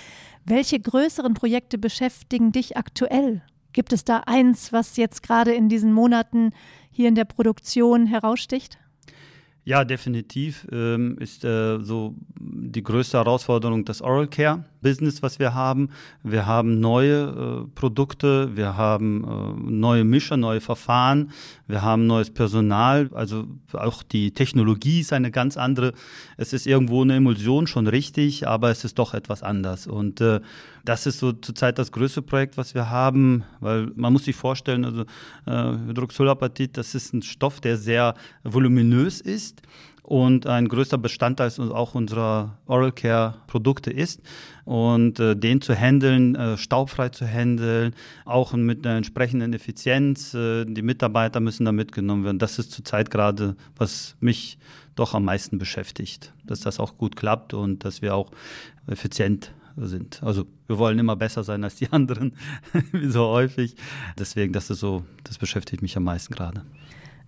Welche 0.44 0.78
größeren 0.78 1.34
Projekte 1.34 1.76
beschäftigen 1.76 2.52
dich 2.52 2.76
aktuell? 2.76 3.42
Gibt 3.72 3.92
es 3.92 4.04
da 4.04 4.22
eins, 4.26 4.72
was 4.72 4.96
jetzt 4.96 5.24
gerade 5.24 5.52
in 5.52 5.68
diesen 5.68 5.92
Monaten 5.92 6.50
hier 6.92 7.08
in 7.08 7.16
der 7.16 7.24
Produktion 7.24 8.06
heraussticht? 8.06 8.78
Ja, 9.70 9.84
definitiv 9.84 10.66
ähm, 10.72 11.16
ist 11.20 11.44
äh, 11.44 11.78
so 11.80 12.16
die 12.40 12.82
größte 12.82 13.18
Herausforderung 13.18 13.84
das 13.84 14.02
Oral 14.02 14.26
Care 14.26 14.64
Business, 14.82 15.22
was 15.22 15.38
wir 15.38 15.54
haben. 15.54 15.90
Wir 16.24 16.46
haben 16.46 16.80
neue 16.80 17.66
äh, 17.66 17.70
Produkte, 17.76 18.56
wir 18.56 18.76
haben 18.76 19.24
äh, 19.24 19.70
neue 19.70 20.04
Mischer, 20.04 20.36
neue 20.36 20.60
Verfahren, 20.60 21.30
wir 21.68 21.82
haben 21.82 22.06
neues 22.06 22.30
Personal, 22.30 23.10
also 23.12 23.46
auch 23.74 24.02
die 24.02 24.32
Technologie 24.32 25.00
ist 25.00 25.12
eine 25.12 25.30
ganz 25.30 25.56
andere. 25.56 25.92
Es 26.36 26.52
ist 26.52 26.66
irgendwo 26.66 27.02
eine 27.02 27.16
Emulsion 27.16 27.68
schon 27.68 27.86
richtig, 27.86 28.48
aber 28.48 28.70
es 28.70 28.84
ist 28.84 28.98
doch 28.98 29.14
etwas 29.14 29.42
anders. 29.42 29.86
Und 29.86 30.20
äh, 30.20 30.40
das 30.84 31.06
ist 31.06 31.18
so 31.18 31.32
zurzeit 31.32 31.78
das 31.78 31.92
größte 31.92 32.22
Projekt, 32.22 32.56
was 32.56 32.74
wir 32.74 32.88
haben, 32.90 33.44
weil 33.60 33.92
man 33.94 34.12
muss 34.12 34.24
sich 34.24 34.34
vorstellen, 34.34 34.84
also 34.84 35.02
äh, 35.46 35.78
Hydroxylapatit, 35.88 36.76
das 36.76 36.94
ist 36.94 37.12
ein 37.12 37.22
Stoff, 37.22 37.60
der 37.60 37.76
sehr 37.76 38.14
voluminös 38.42 39.20
ist 39.20 39.59
und 40.10 40.46
ein 40.48 40.66
größter 40.66 40.98
Bestandteil 40.98 41.52
auch 41.70 41.94
unserer 41.94 42.58
Oral 42.66 42.90
Care 42.90 43.34
Produkte 43.46 43.92
ist. 43.92 44.20
Und 44.64 45.20
äh, 45.20 45.36
den 45.36 45.60
zu 45.60 45.72
handeln, 45.72 46.34
äh, 46.34 46.56
staubfrei 46.56 47.10
zu 47.10 47.26
handeln, 47.26 47.94
auch 48.24 48.52
mit 48.52 48.84
einer 48.84 48.96
entsprechenden 48.96 49.52
Effizienz. 49.52 50.34
Äh, 50.34 50.64
die 50.64 50.82
Mitarbeiter 50.82 51.38
müssen 51.38 51.64
da 51.64 51.70
mitgenommen 51.70 52.24
werden. 52.24 52.40
Das 52.40 52.58
ist 52.58 52.72
zurzeit 52.72 53.10
gerade, 53.12 53.54
was 53.76 54.16
mich 54.18 54.58
doch 54.96 55.14
am 55.14 55.24
meisten 55.24 55.58
beschäftigt, 55.58 56.32
dass 56.44 56.58
das 56.58 56.80
auch 56.80 56.98
gut 56.98 57.14
klappt 57.14 57.54
und 57.54 57.84
dass 57.84 58.02
wir 58.02 58.16
auch 58.16 58.32
effizient 58.88 59.52
sind. 59.76 60.22
Also 60.24 60.44
wir 60.66 60.78
wollen 60.78 60.98
immer 60.98 61.14
besser 61.14 61.44
sein 61.44 61.62
als 61.62 61.76
die 61.76 61.88
anderen, 61.92 62.32
wie 62.90 63.08
so 63.08 63.26
häufig. 63.28 63.76
Deswegen, 64.18 64.52
das 64.52 64.70
ist 64.70 64.80
so, 64.80 65.04
das 65.22 65.38
beschäftigt 65.38 65.82
mich 65.82 65.96
am 65.96 66.04
meisten 66.04 66.34
gerade. 66.34 66.62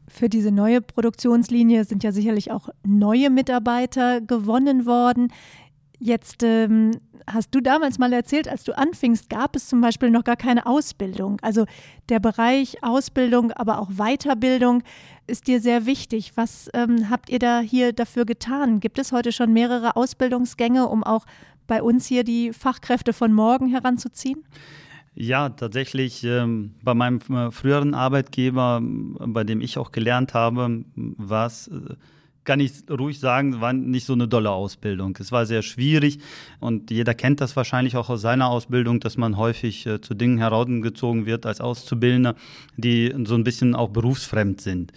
Für 0.09 0.28
diese 0.28 0.50
neue 0.50 0.80
Produktionslinie 0.80 1.85
sind 1.85 2.04
ja 2.04 2.12
sicherlich 2.12 2.50
auch 2.50 2.69
neue 2.84 3.30
Mitarbeiter 3.30 4.21
gewonnen 4.21 4.86
worden. 4.86 5.32
Jetzt 5.99 6.43
ähm, 6.43 6.93
hast 7.26 7.54
du 7.54 7.60
damals 7.60 7.99
mal 7.99 8.12
erzählt, 8.12 8.49
als 8.49 8.65
du 8.65 8.76
anfingst, 8.76 9.30
gab 9.30 9.56
es 9.56 9.69
zum 9.69 9.80
Beispiel 9.80 10.10
noch 10.10 10.25
gar 10.25 10.36
keine 10.36 10.67
Ausbildung. 10.67 11.38
Also 11.43 11.67
der 12.08 12.21
Bereich 12.21 12.82
Ausbildung, 12.82 13.52
aber 13.52 13.78
auch 13.78 13.91
Weiterbildung 13.91 14.82
ist 15.26 15.47
dir 15.47 15.60
sehr 15.60 15.86
wichtig. 15.86 16.32
Was 16.34 16.69
ähm, 16.75 17.08
habt 17.08 17.30
ihr 17.30 17.38
da 17.38 17.60
hier 17.60 17.93
dafür 17.93 18.25
getan? 18.25 18.80
Gibt 18.80 18.99
es 18.99 19.12
heute 19.12 19.32
schon 19.32 19.52
mehrere 19.52 19.97
Ausbildungsgänge, 19.97 20.88
um 20.88 21.04
auch 21.04 21.25
bei 21.67 21.82
uns 21.82 22.06
hier 22.06 22.25
die 22.25 22.52
Fachkräfte 22.52 23.12
von 23.12 23.32
morgen 23.32 23.69
heranzuziehen? 23.69 24.45
Ja, 25.14 25.50
tatsächlich 25.50 26.25
ähm, 26.25 26.72
bei 26.82 26.94
meinem 26.94 27.20
äh, 27.30 27.50
früheren 27.50 27.92
Arbeitgeber, 27.92 28.80
bei 28.82 29.44
dem 29.44 29.60
ich 29.60 29.76
auch 29.76 29.92
gelernt 29.92 30.32
habe, 30.32 30.84
war 30.94 31.46
es, 31.46 31.68
äh, 31.68 31.96
kann 32.44 32.60
ich 32.60 32.72
ruhig 32.90 33.20
sagen, 33.20 33.60
war 33.60 33.75
nicht 33.75 34.06
so 34.06 34.14
eine 34.14 34.26
dolle 34.26 34.50
Ausbildung. 34.50 35.14
Es 35.20 35.30
war 35.30 35.44
sehr 35.44 35.60
schwierig 35.60 36.18
und 36.60 36.90
jeder 36.90 37.12
kennt 37.12 37.42
das 37.42 37.56
wahrscheinlich 37.56 37.94
auch 37.96 38.08
aus 38.08 38.22
seiner 38.22 38.48
Ausbildung, 38.48 39.00
dass 39.00 39.18
man 39.18 39.36
häufig 39.36 39.86
äh, 39.86 40.00
zu 40.00 40.14
Dingen 40.14 40.38
herangezogen 40.38 41.26
wird 41.26 41.44
als 41.44 41.60
Auszubildender, 41.60 42.34
die 42.78 43.14
so 43.25 43.34
ein 43.34 43.44
bisschen 43.44 43.75
auch 43.75 43.90
berufsfremd 43.90 44.62
sind. 44.62 44.92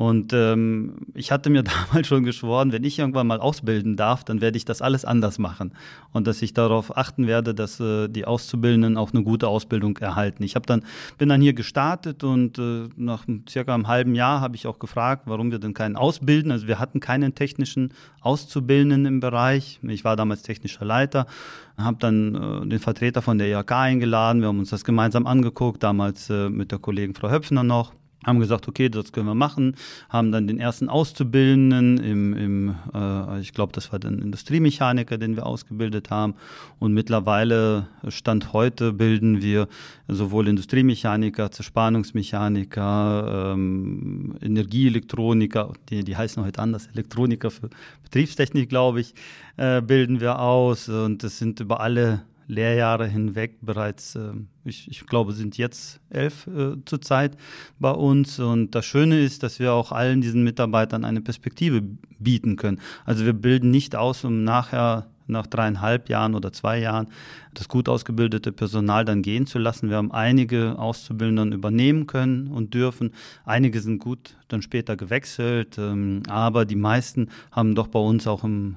Und 0.00 0.32
ähm, 0.32 0.94
ich 1.12 1.30
hatte 1.30 1.50
mir 1.50 1.62
damals 1.90 2.06
schon 2.06 2.24
geschworen, 2.24 2.72
wenn 2.72 2.84
ich 2.84 2.98
irgendwann 2.98 3.26
mal 3.26 3.38
ausbilden 3.38 3.96
darf, 3.96 4.24
dann 4.24 4.40
werde 4.40 4.56
ich 4.56 4.64
das 4.64 4.80
alles 4.80 5.04
anders 5.04 5.38
machen. 5.38 5.72
Und 6.12 6.26
dass 6.26 6.40
ich 6.40 6.54
darauf 6.54 6.96
achten 6.96 7.26
werde, 7.26 7.54
dass 7.54 7.80
äh, 7.80 8.08
die 8.08 8.24
Auszubildenden 8.24 8.96
auch 8.96 9.12
eine 9.12 9.22
gute 9.22 9.46
Ausbildung 9.46 9.98
erhalten. 9.98 10.42
Ich 10.42 10.54
dann, 10.54 10.84
bin 11.18 11.28
dann 11.28 11.42
hier 11.42 11.52
gestartet 11.52 12.24
und 12.24 12.58
äh, 12.58 12.88
nach 12.96 13.26
circa 13.46 13.74
einem 13.74 13.88
halben 13.88 14.14
Jahr 14.14 14.40
habe 14.40 14.56
ich 14.56 14.66
auch 14.66 14.78
gefragt, 14.78 15.24
warum 15.26 15.50
wir 15.50 15.58
denn 15.58 15.74
keinen 15.74 15.96
ausbilden. 15.96 16.50
Also 16.50 16.66
wir 16.66 16.78
hatten 16.78 17.00
keinen 17.00 17.34
technischen 17.34 17.92
Auszubildenden 18.22 19.04
im 19.04 19.20
Bereich. 19.20 19.80
Ich 19.82 20.02
war 20.02 20.16
damals 20.16 20.42
technischer 20.42 20.86
Leiter, 20.86 21.26
habe 21.76 21.98
dann 22.00 22.34
äh, 22.34 22.66
den 22.66 22.78
Vertreter 22.78 23.20
von 23.20 23.36
der 23.36 23.48
IHK 23.48 23.72
eingeladen. 23.72 24.40
Wir 24.40 24.48
haben 24.48 24.60
uns 24.60 24.70
das 24.70 24.82
gemeinsam 24.82 25.26
angeguckt, 25.26 25.82
damals 25.82 26.30
äh, 26.30 26.48
mit 26.48 26.72
der 26.72 26.78
Kollegin 26.78 27.12
Frau 27.12 27.28
Höpfner 27.28 27.64
noch 27.64 27.92
haben 28.24 28.38
gesagt, 28.38 28.68
okay, 28.68 28.88
das 28.88 29.10
können 29.12 29.26
wir 29.26 29.34
machen, 29.34 29.74
haben 30.08 30.30
dann 30.30 30.46
den 30.46 30.60
ersten 30.60 30.88
Auszubildenden 30.90 31.98
im, 31.98 32.34
im 32.34 32.76
äh, 32.94 33.40
ich 33.40 33.52
glaube, 33.54 33.72
das 33.72 33.90
war 33.92 33.98
dann 33.98 34.20
Industriemechaniker, 34.20 35.16
den 35.16 35.36
wir 35.36 35.46
ausgebildet 35.46 36.10
haben. 36.10 36.34
Und 36.78 36.92
mittlerweile, 36.92 37.86
Stand 38.08 38.52
heute, 38.52 38.92
bilden 38.92 39.40
wir 39.40 39.68
sowohl 40.06 40.48
Industriemechaniker, 40.48 41.50
Zerspannungsmechaniker, 41.50 43.54
ähm, 43.54 44.36
Energieelektroniker, 44.42 45.72
die, 45.88 46.04
die 46.04 46.16
heißen 46.16 46.44
heute 46.44 46.60
anders, 46.60 46.88
Elektroniker 46.88 47.50
für 47.50 47.70
Betriebstechnik, 48.02 48.68
glaube 48.68 49.00
ich, 49.00 49.14
äh, 49.56 49.80
bilden 49.80 50.20
wir 50.20 50.40
aus. 50.40 50.88
Und 50.88 51.22
das 51.22 51.38
sind 51.38 51.60
über 51.60 51.80
alle 51.80 52.22
Lehrjahre 52.50 53.06
hinweg 53.06 53.58
bereits, 53.62 54.16
äh, 54.16 54.32
ich, 54.64 54.90
ich, 54.90 55.06
glaube, 55.06 55.32
sind 55.32 55.56
jetzt 55.56 56.00
elf 56.10 56.46
äh, 56.48 56.76
zurzeit 56.84 57.36
bei 57.78 57.92
uns. 57.92 58.38
Und 58.38 58.74
das 58.74 58.84
Schöne 58.84 59.20
ist, 59.20 59.42
dass 59.42 59.58
wir 59.60 59.72
auch 59.72 59.92
allen 59.92 60.20
diesen 60.20 60.42
Mitarbeitern 60.42 61.04
eine 61.04 61.20
Perspektive 61.20 61.82
bieten 62.18 62.56
können. 62.56 62.80
Also 63.04 63.24
wir 63.24 63.32
bilden 63.32 63.70
nicht 63.70 63.96
aus, 63.96 64.24
um 64.24 64.44
nachher 64.44 65.06
nach 65.30 65.46
dreieinhalb 65.46 66.08
Jahren 66.08 66.34
oder 66.34 66.52
zwei 66.52 66.78
Jahren 66.78 67.08
das 67.54 67.68
gut 67.68 67.88
ausgebildete 67.88 68.52
Personal 68.52 69.04
dann 69.04 69.22
gehen 69.22 69.46
zu 69.46 69.58
lassen. 69.58 69.88
Wir 69.88 69.96
haben 69.96 70.12
einige 70.12 70.78
Auszubildenden 70.78 71.52
übernehmen 71.52 72.06
können 72.06 72.48
und 72.48 72.74
dürfen. 72.74 73.12
Einige 73.44 73.80
sind 73.80 73.98
gut 73.98 74.36
dann 74.48 74.62
später 74.62 74.96
gewechselt, 74.96 75.76
ähm, 75.78 76.22
aber 76.28 76.64
die 76.64 76.76
meisten 76.76 77.28
haben 77.50 77.74
doch 77.74 77.88
bei 77.88 77.98
uns 77.98 78.26
auch 78.26 78.44
im, 78.44 78.76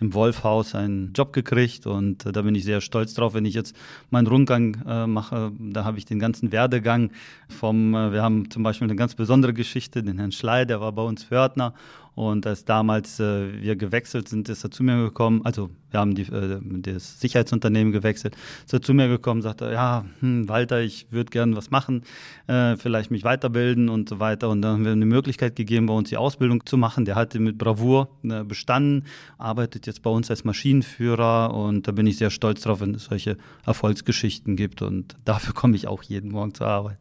im 0.00 0.14
Wolfhaus 0.14 0.74
einen 0.74 1.12
Job 1.12 1.32
gekriegt 1.32 1.86
und 1.86 2.26
äh, 2.26 2.32
da 2.32 2.42
bin 2.42 2.54
ich 2.54 2.64
sehr 2.64 2.80
stolz 2.80 3.14
drauf, 3.14 3.34
wenn 3.34 3.44
ich 3.44 3.54
jetzt 3.54 3.76
meinen 4.10 4.26
Rundgang 4.26 4.76
äh, 4.86 5.06
mache. 5.06 5.52
Da 5.58 5.84
habe 5.84 5.98
ich 5.98 6.04
den 6.04 6.18
ganzen 6.18 6.52
Werdegang 6.52 7.10
vom, 7.48 7.94
äh, 7.94 8.12
wir 8.12 8.22
haben 8.22 8.50
zum 8.50 8.62
Beispiel 8.62 8.86
eine 8.86 8.96
ganz 8.96 9.14
besondere 9.14 9.52
Geschichte, 9.52 10.02
den 10.02 10.18
Herrn 10.18 10.32
Schley, 10.32 10.66
der 10.66 10.80
war 10.80 10.92
bei 10.92 11.02
uns 11.02 11.24
Pförtner 11.24 11.74
Und 12.14 12.46
als 12.46 12.64
damals 12.64 13.18
äh, 13.18 13.60
wir 13.60 13.76
gewechselt 13.76 14.28
sind, 14.28 14.48
ist 14.48 14.64
er 14.64 14.70
zu 14.70 14.82
mir 14.84 15.02
gekommen. 15.02 15.40
Also 15.44 15.70
wir 15.90 16.00
haben 16.00 16.14
die, 16.14 16.22
äh, 16.22 16.60
das 16.62 17.20
Sicherheitsunternehmen 17.20 17.92
gewechselt. 17.92 18.36
Ist 18.64 18.72
er 18.72 18.82
zu 18.82 18.94
mir 18.94 19.08
gekommen, 19.08 19.42
sagte, 19.42 19.72
ja, 19.72 20.04
hm, 20.20 20.48
Walter, 20.48 20.80
ich 20.80 21.08
würde 21.10 21.30
gerne 21.30 21.56
was 21.56 21.70
machen, 21.70 22.02
äh, 22.46 22.76
vielleicht 22.76 23.10
mich 23.10 23.24
weiterbilden 23.24 23.88
und 23.88 24.08
so 24.08 24.20
weiter. 24.20 24.48
Und 24.48 24.62
dann 24.62 24.74
haben 24.74 24.84
wir 24.84 24.92
eine 24.92 25.06
Möglichkeit 25.06 25.56
gegeben, 25.56 25.86
bei 25.86 25.94
uns 25.94 26.08
die 26.08 26.16
Ausbildung 26.16 26.64
zu 26.66 26.76
machen. 26.76 27.04
Der 27.04 27.16
hatte 27.16 27.40
mit 27.40 27.58
Bravour 27.58 28.08
äh, 28.22 28.44
bestanden, 28.44 29.04
arbeitet 29.38 29.86
jetzt 29.86 30.02
bei 30.02 30.10
uns 30.10 30.30
als 30.30 30.44
Maschinenführer 30.44 31.52
und 31.52 31.88
da 31.88 31.92
bin 31.92 32.06
ich 32.06 32.18
sehr 32.18 32.30
stolz 32.30 32.62
drauf, 32.62 32.80
wenn 32.80 32.94
es 32.94 33.04
solche 33.04 33.36
Erfolgsgeschichten 33.66 34.56
gibt. 34.56 34.82
Und 34.82 35.16
dafür 35.24 35.54
komme 35.54 35.74
ich 35.76 35.88
auch 35.88 36.02
jeden 36.04 36.30
Morgen 36.30 36.54
zur 36.54 36.68
Arbeit. 36.68 36.98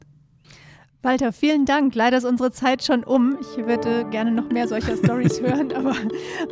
Walter, 1.04 1.34
vielen 1.34 1.66
Dank. 1.66 1.96
Leider 1.96 2.18
ist 2.18 2.24
unsere 2.24 2.52
Zeit 2.52 2.82
schon 2.82 3.04
um. 3.04 3.38
Ich 3.42 3.58
würde 3.58 4.06
gerne 4.10 4.32
noch 4.32 4.50
mehr 4.50 4.70
solcher 4.70 4.96
Stories 4.96 5.42
hören, 5.42 5.74
aber 5.74 5.94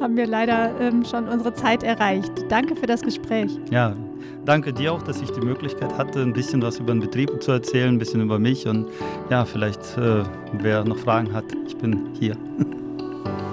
haben 0.01 0.17
wir 0.17 0.27
leider 0.27 0.77
ähm, 0.81 1.05
schon 1.05 1.29
unsere 1.29 1.53
Zeit 1.53 1.83
erreicht. 1.83 2.31
Danke 2.49 2.75
für 2.75 2.85
das 2.85 3.01
Gespräch. 3.01 3.49
Ja, 3.71 3.95
danke 4.43 4.73
dir 4.73 4.91
auch, 4.91 5.01
dass 5.03 5.21
ich 5.21 5.31
die 5.31 5.39
Möglichkeit 5.39 5.97
hatte, 5.97 6.21
ein 6.21 6.33
bisschen 6.33 6.61
was 6.61 6.79
über 6.79 6.91
den 6.93 6.99
Betrieb 6.99 7.41
zu 7.41 7.53
erzählen, 7.53 7.95
ein 7.95 7.99
bisschen 7.99 8.21
über 8.21 8.39
mich 8.39 8.67
und 8.67 8.87
ja, 9.29 9.45
vielleicht 9.45 9.97
äh, 9.97 10.23
wer 10.51 10.83
noch 10.83 10.97
Fragen 10.97 11.31
hat, 11.31 11.45
ich 11.65 11.77
bin 11.77 12.09
hier. 12.19 12.35